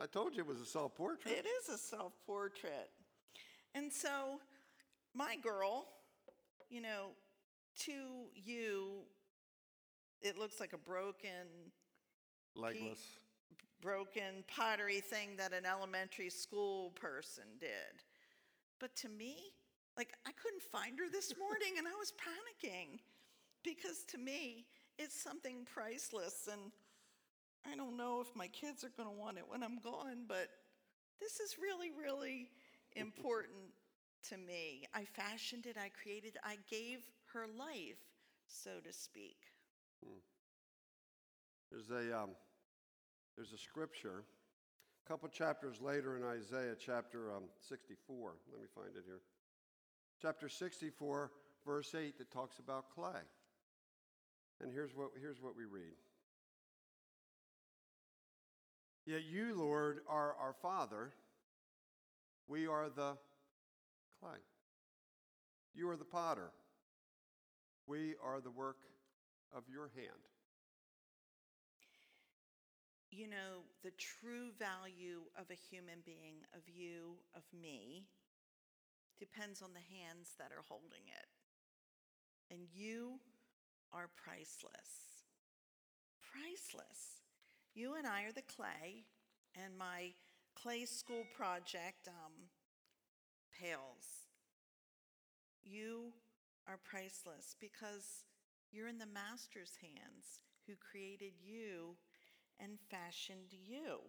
I 0.00 0.06
told 0.06 0.34
you 0.34 0.40
it 0.42 0.46
was 0.46 0.60
a 0.60 0.66
self 0.66 0.94
portrait. 0.94 1.34
It 1.34 1.46
is 1.46 1.68
a 1.74 1.78
self 1.78 2.12
portrait. 2.26 2.90
And 3.74 3.92
so, 3.92 4.40
my 5.14 5.36
girl, 5.36 5.86
you 6.68 6.80
know, 6.80 7.10
to 7.84 7.92
you, 8.34 9.02
it 10.20 10.38
looks 10.38 10.60
like 10.60 10.72
a 10.72 10.78
broken 10.78 11.72
Legless. 12.56 12.98
broken 13.80 14.44
pottery 14.48 15.00
thing 15.00 15.36
that 15.36 15.52
an 15.52 15.64
elementary 15.64 16.30
school 16.30 16.90
person 16.90 17.44
did. 17.60 18.02
But 18.80 18.94
to 18.96 19.08
me, 19.08 19.36
like 19.96 20.12
I 20.26 20.30
couldn't 20.32 20.62
find 20.62 20.98
her 20.98 21.10
this 21.10 21.34
morning 21.38 21.74
and 21.78 21.86
I 21.86 21.94
was 21.98 22.12
panicking 22.12 23.00
because 23.64 24.04
to 24.08 24.18
me, 24.18 24.66
it's 24.98 25.20
something 25.20 25.66
priceless 25.72 26.48
and 26.50 26.72
I 27.70 27.76
don't 27.76 27.96
know 27.96 28.20
if 28.20 28.34
my 28.34 28.48
kids 28.48 28.84
are 28.84 28.90
going 28.96 29.08
to 29.08 29.14
want 29.14 29.36
it 29.36 29.44
when 29.46 29.62
I'm 29.62 29.78
gone, 29.78 30.24
but 30.26 30.48
this 31.20 31.40
is 31.40 31.56
really, 31.58 31.90
really 31.90 32.50
important 32.96 33.74
to 34.30 34.36
me. 34.36 34.86
I 34.94 35.04
fashioned 35.04 35.66
it, 35.66 35.76
I 35.76 35.90
created, 35.90 36.36
I 36.44 36.56
gave 36.70 37.00
her 37.32 37.46
life, 37.58 37.98
so 38.46 38.70
to 38.84 38.92
speak. 38.92 39.36
There's 41.70 41.90
a, 41.90 42.22
um, 42.22 42.30
there's 43.36 43.52
a 43.52 43.58
scripture, 43.58 44.24
a 45.04 45.08
couple 45.08 45.28
chapters 45.28 45.80
later 45.80 46.16
in 46.16 46.24
Isaiah, 46.24 46.74
chapter 46.78 47.32
um, 47.34 47.44
64. 47.68 48.34
Let 48.50 48.60
me 48.60 48.66
find 48.74 48.96
it 48.96 49.04
here. 49.06 49.20
Chapter 50.20 50.48
64, 50.48 51.30
verse 51.64 51.94
8, 51.94 52.18
that 52.18 52.30
talks 52.30 52.58
about 52.58 52.86
clay. 52.94 53.20
And 54.60 54.72
here's 54.72 54.94
what, 54.94 55.10
here's 55.20 55.40
what 55.40 55.56
we 55.56 55.64
read. 55.64 55.94
Yet 59.06 59.22
you, 59.24 59.54
Lord, 59.56 60.00
are 60.08 60.34
our 60.40 60.54
Father. 60.60 61.12
We 62.48 62.66
are 62.66 62.88
the 62.88 63.16
clay. 64.20 64.38
You 65.74 65.88
are 65.90 65.96
the 65.96 66.04
potter. 66.04 66.50
We 67.86 68.14
are 68.24 68.40
the 68.40 68.50
work 68.50 68.78
of 69.54 69.64
your 69.72 69.90
hand. 69.94 70.28
You 73.10 73.28
know, 73.28 73.64
the 73.82 73.92
true 73.96 74.50
value 74.58 75.22
of 75.38 75.50
a 75.50 75.54
human 75.54 76.04
being, 76.04 76.44
of 76.54 76.60
you, 76.68 77.16
of 77.34 77.42
me, 77.58 78.04
depends 79.18 79.62
on 79.62 79.70
the 79.72 79.96
hands 79.96 80.34
that 80.38 80.52
are 80.52 80.64
holding 80.68 81.08
it. 81.08 81.26
And 82.52 82.68
you 82.74 83.18
are 83.92 84.10
priceless. 84.22 85.24
Priceless. 86.20 87.22
You 87.74 87.94
and 87.96 88.06
I 88.06 88.24
are 88.24 88.32
the 88.32 88.42
clay, 88.42 89.04
and 89.54 89.76
my 89.78 90.12
clay 90.54 90.84
school 90.84 91.24
project 91.36 92.08
um, 92.08 92.32
pales. 93.60 94.28
You 95.62 96.12
are 96.68 96.78
priceless 96.84 97.56
because 97.60 98.24
you're 98.70 98.88
in 98.88 98.98
the 98.98 99.06
Master's 99.06 99.72
hands 99.80 100.40
who 100.66 100.74
created 100.76 101.32
you 101.42 101.96
and 102.60 102.78
fashioned 102.90 103.52
you. 103.52 104.00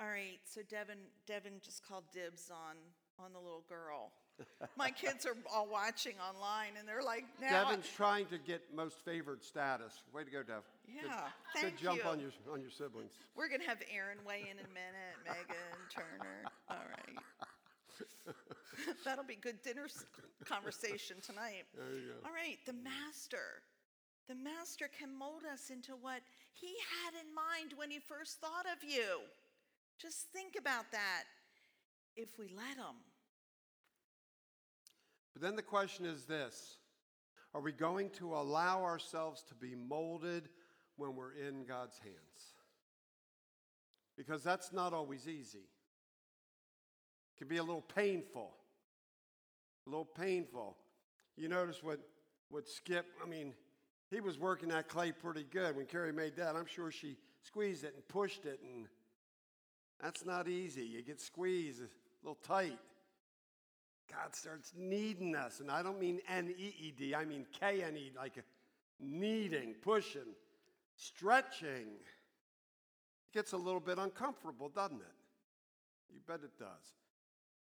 All 0.00 0.08
right, 0.08 0.40
so 0.44 0.60
Devin, 0.68 0.98
Devin 1.26 1.60
just 1.62 1.86
called 1.86 2.04
dibs 2.12 2.50
on 2.50 2.76
on 3.18 3.32
the 3.32 3.38
little 3.38 3.64
girl. 3.68 4.10
My 4.76 4.90
kids 5.02 5.24
are 5.24 5.36
all 5.52 5.68
watching 5.70 6.14
online, 6.18 6.72
and 6.78 6.88
they're 6.88 7.02
like, 7.02 7.24
now. 7.40 7.68
Devin's 7.68 7.88
trying 7.94 8.26
to 8.26 8.38
get 8.38 8.62
most 8.74 8.96
favored 9.04 9.44
status. 9.44 10.02
Way 10.12 10.24
to 10.24 10.30
go, 10.30 10.42
Dev. 10.42 10.62
Yeah, 10.88 11.02
good, 11.02 11.12
thank 11.54 11.76
good 11.76 11.82
jump 11.82 12.02
you. 12.02 12.10
on 12.10 12.18
your 12.18 12.30
on 12.52 12.60
your 12.60 12.70
siblings. 12.70 13.12
We're 13.36 13.48
gonna 13.48 13.68
have 13.68 13.78
Aaron 13.94 14.18
weigh 14.26 14.42
in 14.50 14.58
in 14.58 14.64
a 14.64 14.74
minute. 14.74 15.16
Megan 15.24 15.78
Turner. 15.94 16.42
All 16.68 16.76
right. 16.90 17.48
That'll 19.04 19.24
be 19.24 19.36
good 19.36 19.62
dinner 19.62 19.86
conversation 20.44 21.16
tonight. 21.24 21.64
There 21.74 21.94
you 21.94 22.08
go. 22.08 22.28
All 22.28 22.34
right, 22.34 22.58
the 22.66 22.72
master. 22.72 23.62
The 24.28 24.34
master 24.34 24.88
can 24.98 25.16
mold 25.16 25.42
us 25.52 25.70
into 25.70 25.92
what 25.92 26.20
he 26.52 26.74
had 27.02 27.14
in 27.20 27.34
mind 27.34 27.74
when 27.76 27.90
he 27.90 27.98
first 27.98 28.40
thought 28.40 28.66
of 28.72 28.82
you. 28.82 29.20
Just 30.00 30.28
think 30.32 30.56
about 30.58 30.90
that 30.92 31.24
if 32.16 32.38
we 32.38 32.48
let 32.48 32.76
him. 32.76 32.96
But 35.34 35.42
then 35.42 35.56
the 35.56 35.62
question 35.62 36.06
is 36.06 36.24
this 36.24 36.78
Are 37.54 37.60
we 37.60 37.72
going 37.72 38.10
to 38.18 38.34
allow 38.34 38.82
ourselves 38.82 39.42
to 39.48 39.54
be 39.54 39.74
molded 39.74 40.48
when 40.96 41.14
we're 41.14 41.34
in 41.34 41.64
God's 41.64 41.98
hands? 41.98 42.54
Because 44.16 44.42
that's 44.42 44.72
not 44.72 44.92
always 44.92 45.28
easy. 45.28 45.66
Can 47.38 47.48
be 47.48 47.56
a 47.56 47.62
little 47.62 47.82
painful. 47.94 48.50
A 49.86 49.90
little 49.90 50.04
painful. 50.04 50.76
You 51.36 51.48
notice 51.48 51.82
what, 51.82 52.00
what 52.48 52.68
Skip, 52.68 53.06
I 53.22 53.28
mean, 53.28 53.52
he 54.10 54.20
was 54.20 54.38
working 54.38 54.68
that 54.68 54.88
clay 54.88 55.12
pretty 55.12 55.44
good. 55.50 55.76
When 55.76 55.86
Carrie 55.86 56.12
made 56.12 56.36
that, 56.36 56.54
I'm 56.54 56.66
sure 56.66 56.90
she 56.90 57.16
squeezed 57.42 57.84
it 57.84 57.94
and 57.94 58.06
pushed 58.08 58.46
it, 58.46 58.60
and 58.62 58.86
that's 60.00 60.24
not 60.24 60.48
easy. 60.48 60.82
You 60.82 61.02
get 61.02 61.20
squeezed 61.20 61.82
a 61.82 61.86
little 62.22 62.38
tight. 62.42 62.78
God 64.10 64.34
starts 64.34 64.72
kneading 64.76 65.34
us. 65.34 65.60
And 65.60 65.70
I 65.70 65.82
don't 65.82 65.98
mean 65.98 66.20
N 66.28 66.54
E 66.56 66.74
E 66.80 66.92
D, 66.96 67.14
I 67.14 67.24
mean 67.24 67.46
K 67.58 67.82
N 67.82 67.96
E, 67.96 68.12
like 68.16 68.42
kneading, 69.00 69.74
pushing, 69.82 70.34
stretching. 70.96 71.88
It 71.98 73.32
gets 73.32 73.52
a 73.52 73.56
little 73.56 73.80
bit 73.80 73.98
uncomfortable, 73.98 74.68
doesn't 74.68 75.00
it? 75.00 75.14
You 76.12 76.20
bet 76.26 76.40
it 76.44 76.56
does. 76.58 76.94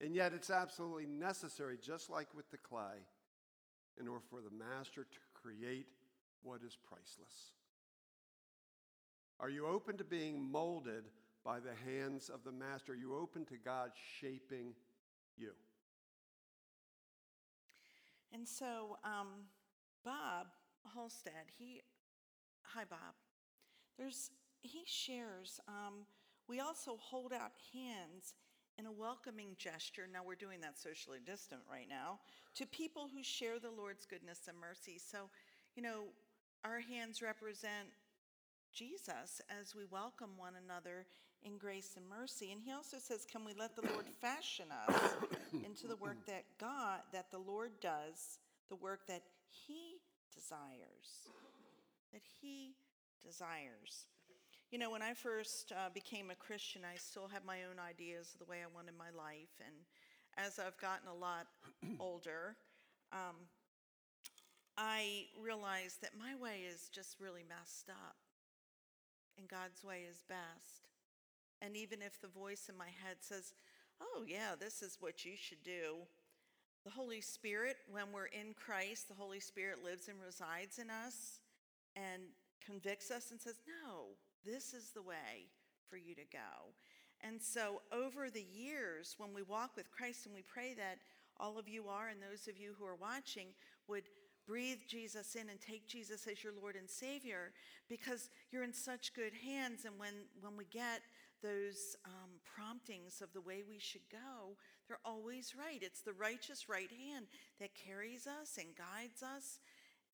And 0.01 0.15
yet 0.15 0.33
it's 0.33 0.49
absolutely 0.49 1.05
necessary, 1.05 1.77
just 1.81 2.09
like 2.09 2.27
with 2.35 2.49
the 2.51 2.57
clay, 2.57 3.05
in 3.99 4.07
order 4.07 4.23
for 4.29 4.41
the 4.41 4.51
master 4.51 5.03
to 5.03 5.19
create 5.33 5.87
what 6.43 6.61
is 6.65 6.77
priceless. 6.87 7.53
Are 9.39 9.49
you 9.49 9.67
open 9.67 9.97
to 9.97 10.03
being 10.03 10.51
molded 10.51 11.05
by 11.43 11.59
the 11.59 11.73
hands 11.89 12.29
of 12.29 12.43
the 12.43 12.51
master? 12.51 12.93
Are 12.93 12.95
you 12.95 13.15
open 13.15 13.45
to 13.45 13.57
God 13.57 13.91
shaping 14.19 14.73
you? 15.37 15.51
And 18.33 18.47
so, 18.47 18.97
um, 19.03 19.45
Bob 20.03 20.47
Halstead, 20.93 21.47
he, 21.57 21.81
hi 22.61 22.83
Bob. 22.89 23.15
There's 23.97 24.29
he 24.61 24.83
shares. 24.85 25.59
Um, 25.67 26.05
we 26.47 26.59
also 26.59 26.97
hold 26.99 27.33
out 27.33 27.51
hands 27.73 28.33
in 28.77 28.86
a 28.86 28.91
welcoming 28.91 29.55
gesture. 29.58 30.08
Now 30.12 30.22
we're 30.25 30.36
doing 30.36 30.62
that 30.62 30.77
socially 30.77 31.20
distant 31.25 31.62
right 31.72 31.88
now 31.89 32.20
to 32.55 32.65
people 32.65 33.10
who 33.13 33.24
share 33.24 33.60
the 33.60 33.72
Lord's 33.72 34.05
goodness 34.05 34.41
and 34.48 34.58
mercy. 34.60 35.00
So, 35.00 35.29
you 35.75 35.84
know, 35.84 36.05
our 36.63 36.79
hands 36.79 37.22
represent 37.22 37.88
Jesus 38.74 39.41
as 39.50 39.74
we 39.75 39.86
welcome 39.89 40.32
one 40.38 40.53
another 40.63 41.05
in 41.44 41.58
grace 41.58 41.94
and 41.96 42.05
mercy. 42.10 42.51
And 42.51 42.62
he 42.62 42.72
also 42.72 42.98
says, 43.00 43.25
Can 43.29 43.46
we 43.46 43.53
let 43.53 43.75
the 43.75 43.88
Lord 43.94 44.05
fashion 44.20 44.65
us 44.88 45.13
into 45.65 45.88
the 45.88 45.96
work 45.96 46.17
that 46.27 46.44
God, 46.60 47.01
that 47.13 47.32
the 47.32 47.38
Lord 47.38 47.72
does, 47.81 48.40
the 48.70 48.75
work 48.75 49.07
that 49.07 49.22
he 49.48 50.01
desires? 50.33 51.29
That 52.11 52.22
he 52.42 52.75
desires. 53.24 54.07
You 54.71 54.79
know, 54.79 54.91
when 54.91 55.01
I 55.01 55.13
first 55.13 55.71
uh, 55.71 55.89
became 55.93 56.31
a 56.31 56.35
Christian, 56.35 56.81
I 56.83 56.97
still 56.97 57.27
had 57.31 57.45
my 57.45 57.59
own 57.69 57.79
ideas 57.79 58.31
of 58.33 58.39
the 58.39 58.51
way 58.51 58.57
I 58.63 58.75
wanted 58.75 58.95
my 58.97 59.11
life. 59.15 59.53
And 59.65 59.75
as 60.37 60.59
I've 60.59 60.77
gotten 60.77 61.07
a 61.07 61.13
lot 61.13 61.47
older, 61.99 62.57
um, 63.13 63.35
I 64.77 65.25
realized 65.41 66.01
that 66.01 66.17
my 66.17 66.35
way 66.35 66.61
is 66.67 66.89
just 66.89 67.15
really 67.19 67.43
messed 67.47 67.89
up 67.89 68.15
and 69.37 69.47
God's 69.47 69.83
way 69.83 70.03
is 70.09 70.23
best. 70.27 70.89
And 71.61 71.77
even 71.77 72.01
if 72.01 72.19
the 72.19 72.27
voice 72.27 72.67
in 72.67 72.77
my 72.77 72.89
head 73.03 73.17
says, 73.21 73.53
oh, 74.01 74.23
yeah, 74.27 74.55
this 74.59 74.81
is 74.81 74.97
what 74.99 75.25
you 75.25 75.33
should 75.37 75.63
do, 75.63 75.97
the 76.83 76.91
Holy 76.91 77.21
Spirit, 77.21 77.77
when 77.89 78.11
we're 78.13 78.25
in 78.25 78.53
Christ, 78.53 79.07
the 79.07 79.15
Holy 79.15 79.39
Spirit 79.39 79.83
lives 79.83 80.07
and 80.07 80.17
resides 80.23 80.79
in 80.79 80.89
us 80.89 81.39
and 81.95 82.23
convicts 82.63 83.09
us 83.09 83.31
and 83.31 83.39
says, 83.39 83.55
no, 83.65 84.17
this 84.46 84.74
is 84.74 84.92
the 84.92 85.01
way 85.01 85.50
for 85.90 85.98
you 85.98 86.16
to 86.16 86.25
go. 86.31 86.74
And 87.22 87.42
so, 87.42 87.81
over 87.92 88.29
the 88.29 88.46
years, 88.53 89.16
when 89.18 89.34
we 89.34 89.42
walk 89.42 89.72
with 89.75 89.92
Christ 89.92 90.25
and 90.25 90.36
we 90.36 90.42
pray 90.42 90.74
that 90.75 90.98
all 91.38 91.58
of 91.58 91.68
you 91.68 91.88
are, 91.88 92.10
and 92.10 92.20
those 92.22 92.48
of 92.48 92.58
you 92.58 92.75
who 92.77 92.86
are 92.86 92.96
watching, 92.96 93.48
would 93.88 94.03
breathe 94.48 94.79
Jesus 94.88 95.36
in 95.36 95.50
and 95.50 95.60
take 95.60 95.88
Jesus 95.88 96.27
as 96.27 96.44
your 96.44 96.53
Lord 96.53 96.75
and 96.75 96.90
Savior 96.90 97.51
because 97.90 98.29
you're 98.51 98.64
in 98.64 98.74
such 98.74 99.14
good 99.14 99.34
hands. 99.34 99.86
And 99.86 99.98
when, 99.98 100.14
when 100.40 100.55
we 100.55 100.66
get 100.66 101.01
those 101.42 101.96
um, 102.05 102.29
promptings 102.44 103.22
of 103.22 103.34
the 103.34 103.42
way 103.42 103.64
we 103.68 103.79
should 103.79 104.08
go, 104.12 104.55
they're 104.88 105.00
always 105.03 105.53
right. 105.58 105.79
It's 105.81 106.01
the 106.01 106.14
righteous 106.14 106.70
right 106.70 106.92
hand 106.92 107.25
that 107.60 107.72
carries 107.75 108.27
us 108.27 108.58
and 108.58 108.68
guides 108.75 109.24
us. 109.24 109.60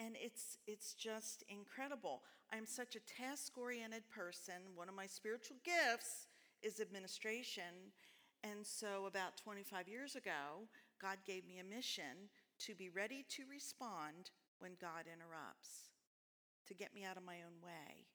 And 0.03 0.15
it's, 0.19 0.57
it's 0.65 0.93
just 0.93 1.43
incredible. 1.47 2.23
I'm 2.51 2.65
such 2.65 2.95
a 2.95 3.21
task 3.21 3.57
oriented 3.57 4.09
person. 4.09 4.73
One 4.73 4.89
of 4.89 4.95
my 4.95 5.05
spiritual 5.05 5.57
gifts 5.63 6.27
is 6.63 6.79
administration. 6.79 7.93
And 8.43 8.65
so, 8.65 9.05
about 9.05 9.37
25 9.37 9.87
years 9.87 10.15
ago, 10.15 10.65
God 10.99 11.17
gave 11.25 11.45
me 11.45 11.59
a 11.59 11.63
mission 11.75 12.29
to 12.65 12.73
be 12.73 12.89
ready 12.89 13.25
to 13.29 13.43
respond 13.49 14.31
when 14.59 14.71
God 14.81 15.05
interrupts, 15.05 15.89
to 16.67 16.73
get 16.73 16.95
me 16.95 17.03
out 17.03 17.17
of 17.17 17.25
my 17.25 17.37
own 17.45 17.61
way. 17.63 18.05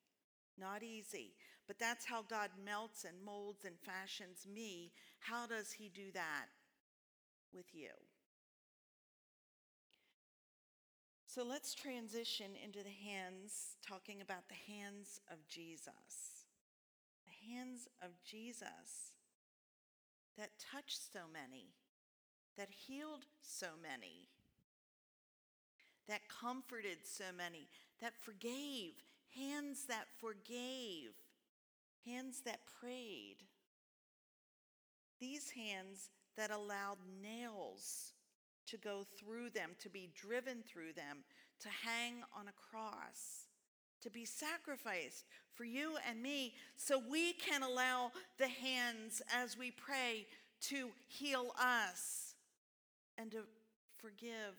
Not 0.59 0.83
easy, 0.83 1.35
but 1.69 1.79
that's 1.79 2.07
how 2.07 2.23
God 2.23 2.51
melts 2.65 3.05
and 3.05 3.25
molds 3.25 3.65
and 3.65 3.77
fashions 3.79 4.47
me. 4.53 4.91
How 5.21 5.47
does 5.47 5.73
He 5.73 5.89
do 5.89 6.11
that 6.15 6.47
with 7.53 7.67
you? 7.73 7.91
So 11.37 11.45
let's 11.45 11.75
transition 11.75 12.53
into 12.65 12.79
the 12.79 13.11
hands, 13.13 13.77
talking 13.87 14.23
about 14.23 14.49
the 14.49 14.73
hands 14.73 15.21
of 15.31 15.47
Jesus. 15.47 16.47
The 17.27 17.53
hands 17.53 17.89
of 18.01 18.13
Jesus 18.25 19.13
that 20.39 20.53
touched 20.73 21.13
so 21.13 21.19
many, 21.31 21.75
that 22.57 22.71
healed 22.71 23.27
so 23.43 23.67
many, 23.83 24.31
that 26.09 26.23
comforted 26.27 27.01
so 27.05 27.25
many, 27.37 27.69
that 28.01 28.15
forgave, 28.19 28.95
hands 29.35 29.85
that 29.91 30.07
forgave, 30.19 31.13
hands 32.07 32.41
that 32.47 32.61
prayed. 32.81 33.45
These 35.21 35.51
hands 35.51 36.09
that 36.39 36.51
allowed 36.51 37.01
nails 37.23 38.15
to 38.67 38.77
go 38.77 39.05
through 39.19 39.51
them, 39.51 39.71
to 39.81 39.89
be 39.89 40.11
driven 40.15 40.63
through 40.63 40.93
them, 40.93 41.25
to 41.61 41.69
hang 41.69 42.23
on 42.37 42.49
a 42.49 42.53
cross, 42.53 43.47
to 44.03 44.11
be 44.11 44.25
sacrificed 44.25 45.25
for 45.55 45.65
you 45.65 45.97
and 46.09 46.23
me, 46.23 46.55
so 46.77 47.01
we 47.11 47.33
can 47.33 47.63
allow 47.63 48.13
the 48.39 48.49
hands 48.49 49.23
as 49.35 49.57
we 49.57 49.71
pray 49.71 50.27
to 50.61 50.91
heal 51.07 51.53
us 51.61 52.35
and 53.19 53.31
to 53.31 53.41
forgive 53.97 54.55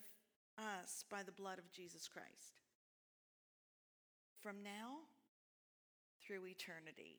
us 0.58 1.06
by 1.10 1.22
the 1.24 1.32
blood 1.32 1.60
of 1.60 1.72
Jesus 1.72 2.08
Christ. 2.08 2.62
From 4.42 4.64
now 4.64 4.98
through 6.26 6.48
eternity. 6.48 7.18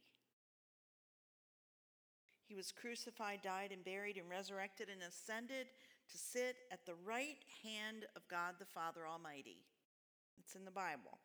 He 2.49 2.55
was 2.55 2.73
crucified, 2.73 3.41
died, 3.43 3.73
and 3.73 3.85
buried, 3.85 4.17
and 4.17 4.29
resurrected, 4.29 4.89
and 4.91 5.03
ascended 5.03 5.67
to 6.11 6.19
sit 6.19 6.57
at 6.73 6.87
the 6.87 6.95
right 7.05 7.39
hand 7.63 8.07
of 8.17 8.27
God 8.29 8.55
the 8.59 8.65
Father 8.65 9.07
Almighty. 9.07 9.63
It's 10.39 10.55
in 10.55 10.65
the 10.65 10.71
Bible. 10.71 11.19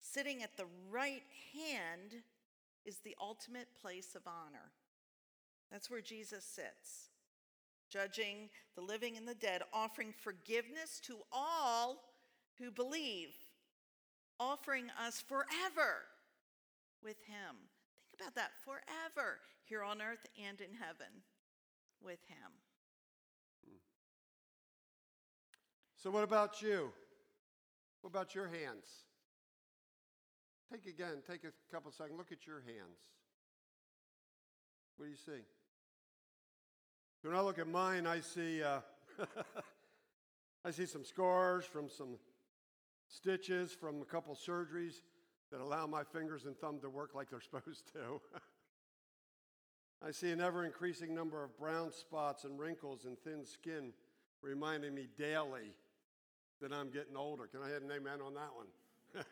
Sitting 0.00 0.42
at 0.42 0.56
the 0.56 0.66
right 0.90 1.22
hand 1.54 2.22
is 2.84 2.98
the 2.98 3.16
ultimate 3.20 3.68
place 3.80 4.14
of 4.14 4.22
honor. 4.26 4.72
That's 5.70 5.90
where 5.90 6.02
Jesus 6.02 6.44
sits, 6.44 7.08
judging 7.90 8.50
the 8.76 8.82
living 8.82 9.16
and 9.16 9.26
the 9.26 9.34
dead, 9.34 9.62
offering 9.72 10.12
forgiveness 10.12 11.00
to 11.04 11.16
all 11.32 11.96
who 12.58 12.70
believe, 12.70 13.30
offering 14.38 14.86
us 15.04 15.24
forever 15.26 16.02
with 17.02 17.16
Him. 17.24 17.56
Think 18.10 18.20
about 18.20 18.34
that 18.36 18.52
forever 18.64 19.38
here 19.64 19.82
on 19.82 20.02
earth 20.02 20.26
and 20.46 20.60
in 20.60 20.74
heaven 20.74 21.22
with 22.02 22.20
Him. 22.28 22.52
So, 26.04 26.10
what 26.10 26.22
about 26.22 26.60
you? 26.60 26.92
What 28.02 28.10
about 28.10 28.34
your 28.34 28.46
hands? 28.46 28.84
Take 30.70 30.84
again, 30.84 31.22
take 31.26 31.44
a 31.44 31.72
couple 31.72 31.90
seconds, 31.92 32.18
look 32.18 32.30
at 32.30 32.46
your 32.46 32.60
hands. 32.60 32.98
What 34.98 35.06
do 35.06 35.10
you 35.10 35.16
see? 35.16 35.42
When 37.22 37.34
I 37.34 37.40
look 37.40 37.58
at 37.58 37.66
mine, 37.66 38.06
I 38.06 38.20
see 38.20 38.62
uh, 38.62 38.80
I 40.66 40.72
see 40.72 40.84
some 40.84 41.06
scars 41.06 41.64
from 41.64 41.88
some 41.88 42.18
stitches 43.08 43.72
from 43.72 44.02
a 44.02 44.04
couple 44.04 44.34
surgeries 44.34 44.96
that 45.50 45.62
allow 45.62 45.86
my 45.86 46.04
fingers 46.04 46.44
and 46.44 46.54
thumb 46.54 46.80
to 46.80 46.90
work 46.90 47.14
like 47.14 47.30
they're 47.30 47.40
supposed 47.50 47.90
to. 47.94 48.20
I 50.06 50.10
see 50.10 50.32
an 50.32 50.42
ever 50.42 50.66
increasing 50.66 51.14
number 51.14 51.42
of 51.42 51.56
brown 51.56 51.92
spots 51.92 52.44
and 52.44 52.60
wrinkles 52.60 53.06
and 53.06 53.18
thin 53.20 53.46
skin 53.46 53.94
reminding 54.42 54.94
me 54.94 55.08
daily 55.16 55.72
that 56.60 56.72
I'm 56.72 56.90
getting 56.90 57.16
older. 57.16 57.46
Can 57.46 57.60
I 57.62 57.68
have 57.70 57.82
an 57.82 57.90
amen 57.90 58.20
on 58.24 58.34
that 58.34 58.50
one? 58.54 58.66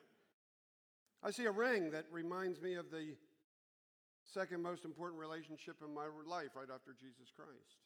I 1.23 1.31
see 1.31 1.45
a 1.45 1.51
ring 1.51 1.91
that 1.91 2.07
reminds 2.11 2.61
me 2.61 2.75
of 2.75 2.91
the 2.91 3.15
second 4.23 4.63
most 4.63 4.85
important 4.85 5.21
relationship 5.21 5.77
in 5.87 5.95
my 5.95 6.07
life 6.27 6.51
right 6.57 6.69
after 6.73 6.93
Jesus 6.99 7.33
Christ. 7.35 7.79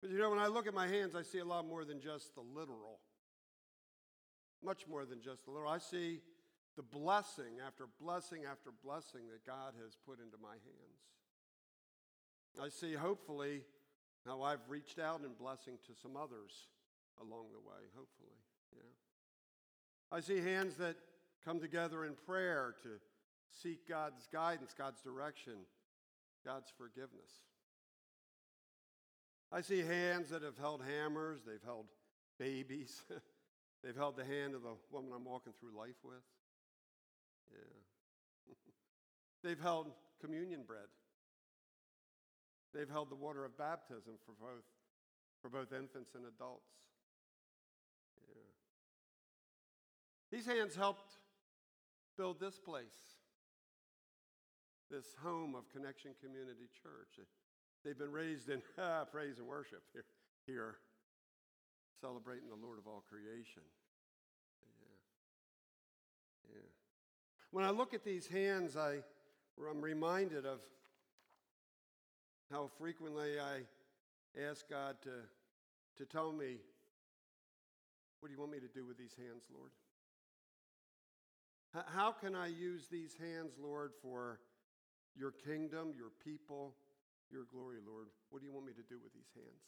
But 0.00 0.10
you 0.10 0.18
know, 0.18 0.30
when 0.30 0.38
I 0.38 0.48
look 0.48 0.66
at 0.66 0.74
my 0.74 0.86
hands, 0.86 1.14
I 1.14 1.22
see 1.22 1.38
a 1.38 1.44
lot 1.44 1.66
more 1.66 1.84
than 1.84 2.00
just 2.00 2.34
the 2.34 2.42
literal. 2.42 3.00
Much 4.62 4.86
more 4.88 5.04
than 5.04 5.20
just 5.22 5.44
the 5.44 5.50
literal. 5.50 5.72
I 5.72 5.78
see 5.78 6.20
the 6.76 6.82
blessing 6.82 7.60
after 7.66 7.86
blessing 8.00 8.42
after 8.50 8.70
blessing 8.84 9.22
that 9.32 9.46
God 9.46 9.74
has 9.82 9.96
put 10.06 10.18
into 10.18 10.36
my 10.42 10.52
hands. 10.52 11.04
I 12.62 12.68
see, 12.68 12.94
hopefully, 12.94 13.62
how 14.26 14.42
I've 14.42 14.60
reached 14.68 14.98
out 14.98 15.22
in 15.24 15.32
blessing 15.34 15.78
to 15.86 15.92
some 16.00 16.16
others 16.16 16.68
along 17.20 17.46
the 17.52 17.60
way, 17.60 17.82
hopefully. 17.96 18.36
Yeah. 18.74 18.82
I 20.10 20.20
see 20.20 20.40
hands 20.40 20.76
that 20.76 20.96
come 21.44 21.60
together 21.60 22.04
in 22.04 22.14
prayer 22.26 22.74
to 22.82 22.88
seek 23.50 23.88
God's 23.88 24.26
guidance, 24.32 24.74
God's 24.76 25.00
direction, 25.00 25.54
God's 26.44 26.72
forgiveness. 26.76 27.30
I 29.52 29.60
see 29.60 29.80
hands 29.80 30.30
that 30.30 30.42
have 30.42 30.58
held 30.58 30.82
hammers, 30.82 31.40
they've 31.46 31.62
held 31.64 31.86
babies, 32.38 33.02
they've 33.84 33.96
held 33.96 34.16
the 34.16 34.24
hand 34.24 34.54
of 34.54 34.62
the 34.62 34.74
woman 34.90 35.12
I'm 35.14 35.24
walking 35.24 35.52
through 35.58 35.78
life 35.78 36.02
with. 36.02 36.24
Yeah. 37.52 38.54
they've 39.44 39.60
held 39.60 39.92
communion 40.20 40.62
bread. 40.66 40.88
They've 42.74 42.90
held 42.90 43.10
the 43.10 43.16
water 43.16 43.44
of 43.44 43.56
baptism 43.56 44.14
for 44.26 44.32
both, 44.40 44.64
for 45.40 45.48
both 45.48 45.72
infants 45.72 46.14
and 46.16 46.24
adults. 46.26 46.72
These 50.34 50.46
hands 50.46 50.74
helped 50.74 51.12
build 52.18 52.40
this 52.40 52.58
place, 52.58 53.20
this 54.90 55.06
home 55.22 55.54
of 55.54 55.70
Connection 55.70 56.10
Community 56.20 56.66
Church. 56.82 57.24
They've 57.84 57.96
been 57.96 58.10
raised 58.10 58.48
in 58.48 58.60
ah, 58.78 59.04
praise 59.04 59.38
and 59.38 59.46
worship 59.46 59.84
here, 59.92 60.04
here, 60.44 60.74
celebrating 62.00 62.48
the 62.48 62.56
Lord 62.56 62.80
of 62.80 62.88
all 62.88 63.04
creation. 63.08 63.62
Yeah. 64.60 66.56
Yeah. 66.56 66.68
When 67.52 67.64
I 67.64 67.70
look 67.70 67.94
at 67.94 68.02
these 68.02 68.26
hands, 68.26 68.76
I, 68.76 69.04
I'm 69.70 69.80
reminded 69.80 70.46
of 70.46 70.58
how 72.50 72.70
frequently 72.76 73.38
I 73.38 73.60
ask 74.50 74.68
God 74.68 74.96
to, 75.02 75.12
to 75.98 76.04
tell 76.04 76.32
me, 76.32 76.56
What 78.18 78.30
do 78.30 78.32
you 78.34 78.40
want 78.40 78.50
me 78.50 78.58
to 78.58 78.66
do 78.74 78.84
with 78.84 78.98
these 78.98 79.14
hands, 79.16 79.44
Lord? 79.56 79.70
How 81.74 82.12
can 82.12 82.36
I 82.36 82.46
use 82.46 82.86
these 82.86 83.16
hands, 83.18 83.54
Lord, 83.58 83.90
for 84.00 84.38
your 85.16 85.32
kingdom, 85.32 85.92
your 85.96 86.10
people, 86.22 86.76
your 87.32 87.44
glory, 87.50 87.78
Lord? 87.84 88.06
What 88.30 88.40
do 88.40 88.46
you 88.46 88.52
want 88.52 88.66
me 88.66 88.72
to 88.74 88.82
do 88.82 89.00
with 89.02 89.12
these 89.12 89.32
hands? 89.34 89.66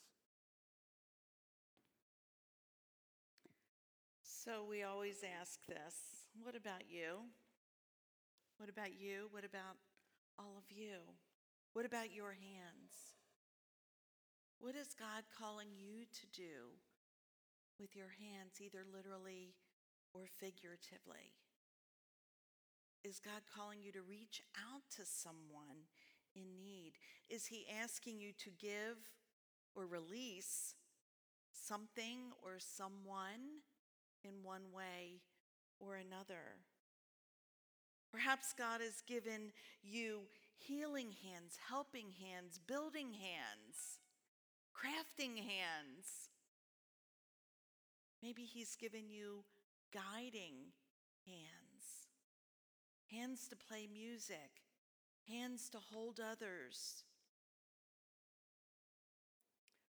So 4.23 4.63
we 4.63 4.85
always 4.85 5.25
ask 5.41 5.59
this 5.67 6.31
What 6.41 6.55
about 6.55 6.87
you? 6.89 7.27
What 8.59 8.69
about 8.69 8.95
you? 8.95 9.27
What 9.33 9.45
about 9.45 9.75
all 10.39 10.55
of 10.57 10.71
you? 10.71 11.03
What 11.73 11.85
about 11.85 12.15
your 12.15 12.33
hands? 12.33 13.19
What 14.61 14.77
is 14.77 14.95
God 14.95 15.25
calling 15.37 15.75
you 15.75 16.05
to 16.05 16.27
do 16.33 16.79
with 17.81 17.97
your 17.97 18.15
hands, 18.17 18.61
either 18.61 18.87
literally 18.87 19.57
or 20.15 20.23
figuratively? 20.39 21.35
Is 23.07 23.21
God 23.21 23.43
calling 23.55 23.79
you 23.85 23.93
to 23.93 24.03
reach 24.03 24.43
out 24.59 24.83
to 24.97 25.03
someone 25.05 25.87
in 26.35 26.59
need? 26.59 26.95
Is 27.31 27.47
He 27.47 27.65
asking 27.81 28.19
you 28.19 28.33
to 28.39 28.51
give 28.51 28.99
or 29.77 29.87
release 29.87 30.75
something 31.53 32.33
or 32.43 32.59
someone 32.59 33.63
in 34.25 34.43
one 34.43 34.73
way 34.75 35.21
or 35.79 35.95
another? 35.95 36.59
Perhaps 38.11 38.55
God 38.59 38.81
has 38.81 39.03
given 39.07 39.53
you 39.85 40.23
healing 40.59 41.13
hands, 41.23 41.59
helping 41.69 42.07
hands, 42.11 42.59
building 42.67 43.13
hands, 43.13 44.01
crafting 44.75 45.37
hands. 45.37 46.31
Maybe 48.21 48.43
He's 48.43 48.75
given 48.75 49.09
you 49.09 49.45
guiding 49.95 50.73
hands, 51.25 51.66
hands 53.11 53.49
to 53.49 53.57
play 53.57 53.89
music, 53.93 54.63
hands 55.29 55.69
to 55.71 55.79
hold 55.93 56.21
others. 56.21 57.05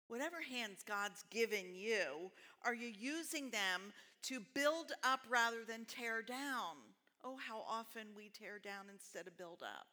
Whatever 0.08 0.38
hands 0.41 0.84
God's 0.88 1.24
given 1.30 1.76
you, 1.76 2.32
are 2.63 2.74
you 2.74 2.88
using 2.88 3.50
them 3.50 3.93
to 4.24 4.39
build 4.54 4.93
up 5.04 5.22
rather 5.30 5.65
than 5.67 5.86
tear 5.86 6.22
down? 6.22 6.76
Oh, 7.24 7.38
how 7.38 7.63
often 7.67 8.08
we 8.15 8.30
tear 8.30 8.60
down 8.60 8.86
instead 8.91 9.28
of 9.28 9.38
build 9.38 9.62
up. 9.63 9.88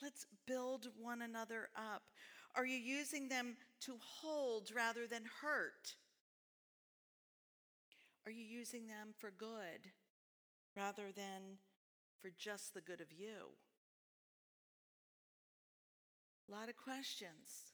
Let's 0.00 0.26
build 0.46 0.88
one 1.00 1.22
another 1.22 1.68
up. 1.76 2.02
Are 2.54 2.66
you 2.66 2.76
using 2.76 3.28
them 3.28 3.56
to 3.80 3.94
hold 3.98 4.70
rather 4.74 5.06
than 5.06 5.22
hurt? 5.42 5.96
Are 8.26 8.30
you 8.30 8.44
using 8.44 8.86
them 8.86 9.08
for 9.18 9.30
good 9.30 9.90
rather 10.76 11.12
than 11.14 11.58
for 12.20 12.30
just 12.38 12.74
the 12.74 12.80
good 12.80 13.00
of 13.00 13.12
you? 13.12 13.52
A 16.48 16.52
lot 16.52 16.68
of 16.68 16.76
questions. 16.76 17.72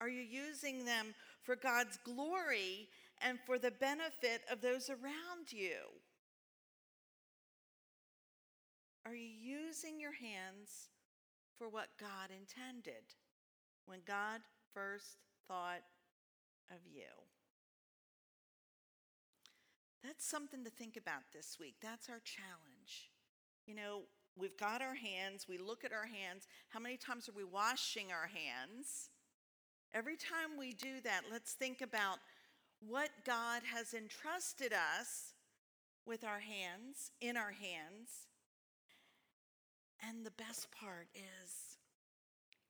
Are 0.00 0.08
you 0.08 0.22
using 0.22 0.84
them 0.84 1.14
for 1.42 1.56
God's 1.56 1.98
glory 2.04 2.88
and 3.20 3.38
for 3.46 3.58
the 3.58 3.72
benefit 3.72 4.42
of 4.50 4.60
those 4.60 4.88
around 4.88 5.50
you? 5.50 5.78
Are 9.04 9.14
you 9.14 9.28
using 9.28 9.98
your 9.98 10.12
hands 10.12 10.90
for 11.58 11.68
what 11.68 11.88
God 11.98 12.30
intended 12.30 13.02
when 13.86 13.98
God 14.06 14.40
first 14.72 15.18
thought 15.48 15.82
of 16.70 16.78
you. 16.86 17.27
That's 20.02 20.24
something 20.24 20.64
to 20.64 20.70
think 20.70 20.96
about 20.96 21.22
this 21.32 21.56
week. 21.60 21.76
That's 21.82 22.08
our 22.08 22.20
challenge. 22.24 23.10
You 23.66 23.74
know, 23.74 24.02
we've 24.36 24.56
got 24.56 24.80
our 24.80 24.94
hands, 24.94 25.46
we 25.48 25.58
look 25.58 25.84
at 25.84 25.92
our 25.92 26.06
hands. 26.06 26.46
How 26.68 26.80
many 26.80 26.96
times 26.96 27.28
are 27.28 27.36
we 27.36 27.44
washing 27.44 28.06
our 28.12 28.28
hands? 28.28 29.10
Every 29.92 30.16
time 30.16 30.58
we 30.58 30.72
do 30.72 31.00
that, 31.04 31.22
let's 31.30 31.52
think 31.52 31.80
about 31.80 32.18
what 32.86 33.10
God 33.24 33.62
has 33.74 33.94
entrusted 33.94 34.72
us 34.72 35.34
with 36.06 36.24
our 36.24 36.40
hands, 36.40 37.10
in 37.20 37.36
our 37.36 37.50
hands, 37.50 38.28
and 40.06 40.24
the 40.24 40.30
best 40.32 40.68
part 40.70 41.08
is 41.14 41.78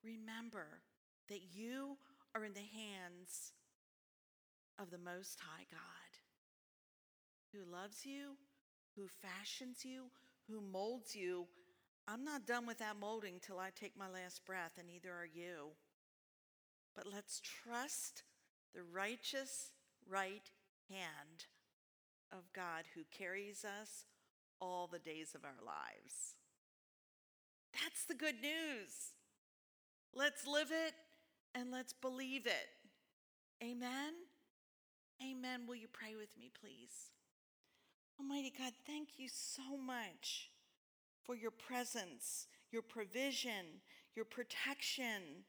remember 0.02 0.80
that 1.28 1.40
you 1.52 1.98
are 2.34 2.44
in 2.44 2.54
the 2.54 2.60
hands 2.60 3.52
of 4.78 4.90
the 4.90 4.98
Most 4.98 5.38
High 5.40 5.66
God 5.70 6.07
who 7.58 7.70
loves 7.70 8.04
you, 8.04 8.36
who 8.96 9.06
fashions 9.08 9.84
you, 9.84 10.04
who 10.48 10.60
molds 10.60 11.14
you. 11.14 11.46
I'm 12.06 12.24
not 12.24 12.46
done 12.46 12.66
with 12.66 12.78
that 12.78 12.98
molding 12.98 13.40
till 13.40 13.58
I 13.58 13.70
take 13.74 13.98
my 13.98 14.08
last 14.08 14.44
breath, 14.46 14.72
and 14.78 14.86
neither 14.86 15.10
are 15.10 15.26
you. 15.26 15.70
But 16.94 17.06
let's 17.12 17.40
trust 17.40 18.22
the 18.74 18.82
righteous 18.82 19.72
right 20.08 20.50
hand 20.88 21.46
of 22.32 22.52
God 22.52 22.84
who 22.94 23.02
carries 23.16 23.64
us 23.64 24.04
all 24.60 24.86
the 24.86 24.98
days 24.98 25.34
of 25.34 25.44
our 25.44 25.64
lives. 25.64 26.36
That's 27.72 28.04
the 28.04 28.14
good 28.14 28.40
news. 28.40 29.14
Let's 30.14 30.46
live 30.46 30.70
it 30.70 30.94
and 31.54 31.70
let's 31.70 31.92
believe 31.92 32.46
it. 32.46 32.68
Amen. 33.62 34.12
Amen. 35.22 35.66
Will 35.66 35.76
you 35.76 35.88
pray 35.92 36.14
with 36.16 36.30
me, 36.38 36.50
please? 36.60 37.10
Almighty 38.20 38.52
God, 38.56 38.72
thank 38.84 39.10
you 39.18 39.28
so 39.30 39.76
much 39.76 40.50
for 41.24 41.36
your 41.36 41.52
presence, 41.52 42.48
your 42.72 42.82
provision, 42.82 43.80
your 44.16 44.24
protection. 44.24 45.44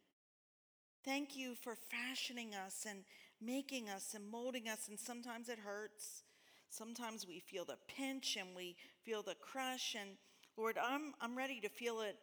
Thank 1.03 1.36
you 1.36 1.55
for 1.55 1.75
fashioning 1.75 2.53
us 2.53 2.86
and 2.88 2.99
making 3.41 3.89
us 3.89 4.13
and 4.13 4.29
molding 4.29 4.69
us. 4.69 4.88
And 4.88 4.99
sometimes 4.99 5.49
it 5.49 5.58
hurts. 5.58 6.23
Sometimes 6.69 7.25
we 7.27 7.39
feel 7.39 7.65
the 7.65 7.77
pinch 7.88 8.38
and 8.39 8.49
we 8.55 8.75
feel 9.03 9.23
the 9.23 9.36
crush. 9.36 9.95
And 9.99 10.12
Lord, 10.55 10.77
I'm, 10.77 11.13
I'm 11.19 11.36
ready 11.36 11.60
to 11.62 11.69
feel 11.69 12.01
it 12.01 12.17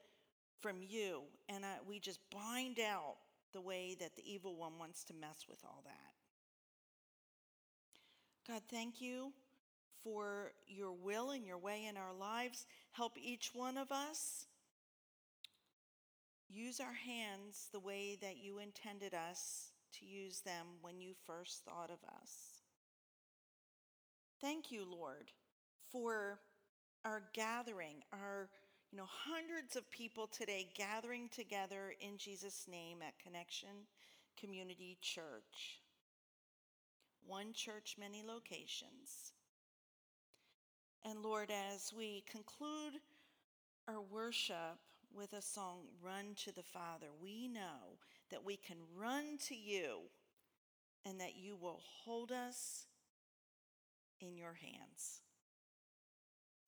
from 0.61 0.77
you. 0.81 1.23
And 1.49 1.65
I, 1.65 1.79
we 1.89 1.99
just 1.99 2.21
bind 2.31 2.79
out 2.79 3.17
the 3.53 3.61
way 3.61 3.97
that 3.99 4.15
the 4.15 4.23
evil 4.25 4.55
one 4.55 4.79
wants 4.79 5.03
to 5.05 5.15
mess 5.15 5.47
with 5.49 5.59
all 5.65 5.83
that. 5.87 6.13
God, 8.53 8.63
thank 8.71 9.01
you 9.01 9.33
for 10.07 10.53
your 10.69 10.93
will 10.93 11.31
and 11.31 11.45
your 11.45 11.59
way 11.59 11.85
in 11.89 11.97
our 11.97 12.15
lives. 12.15 12.65
Help 12.93 13.15
each 13.21 13.51
one 13.53 13.77
of 13.77 13.91
us 13.91 14.47
use 16.49 16.79
our 16.79 16.95
hands 16.95 17.67
the 17.73 17.81
way 17.81 18.17
that 18.23 18.37
you 18.37 18.61
intended 18.61 19.15
us 19.15 19.73
to 19.99 20.07
use 20.07 20.43
them 20.43 20.65
when 20.81 21.01
you 21.01 21.15
first 21.27 21.65
thought 21.65 21.91
of 21.91 21.99
us. 22.23 22.63
Thank 24.41 24.71
you, 24.71 24.85
Lord, 24.89 25.33
for 25.91 26.39
our 27.05 27.25
gathering, 27.35 27.97
our 28.13 28.49
you 28.93 28.99
know, 28.99 29.07
hundreds 29.09 29.75
of 29.75 29.91
people 29.91 30.29
today 30.29 30.69
gathering 30.77 31.29
together 31.35 31.95
in 32.01 32.17
Jesus' 32.17 32.67
name 32.71 32.99
at 33.05 33.19
Connection 33.19 33.89
Community 34.39 34.99
Church. 35.01 35.81
One 37.27 37.53
church, 37.53 37.97
many 37.99 38.23
locations. 38.25 39.33
And 41.05 41.23
Lord, 41.23 41.51
as 41.51 41.93
we 41.97 42.25
conclude 42.31 43.01
our 43.89 44.01
worship 44.01 44.79
with 45.15 45.33
a 45.33 45.43
song, 45.43 45.83
Run 46.03 46.35
to 46.45 46.53
the 46.53 46.63
Father, 46.63 47.07
we 47.21 47.49
know 47.49 47.99
that 48.31 48.45
we 48.45 48.57
can 48.57 48.79
run 48.97 49.39
to 49.47 49.55
you 49.55 50.01
and 51.05 51.21
that 51.21 51.37
you 51.37 51.57
will 51.57 51.81
hold 52.05 52.33
us 52.33 52.87
in 54.21 54.37
your 54.37 54.55
hands. 54.55 55.21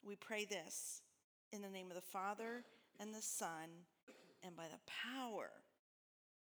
We 0.05 0.15
pray 0.17 0.45
this 0.45 1.03
in 1.53 1.63
the 1.63 1.69
name 1.69 1.91
of 1.91 1.97
the 1.97 2.01
Father 2.01 2.65
and 3.01 3.15
the 3.15 3.23
Son 3.23 3.87
and 4.45 4.57
by 4.57 4.65
the 4.65 4.81
power 4.87 5.51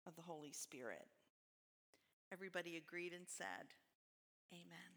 of 0.05 0.15
the 0.15 0.21
Holy 0.21 0.51
Spirit. 0.51 1.07
Everybody 2.31 2.77
agreed 2.77 3.13
and 3.13 3.25
said, 3.27 3.73
Amen. 4.53 4.96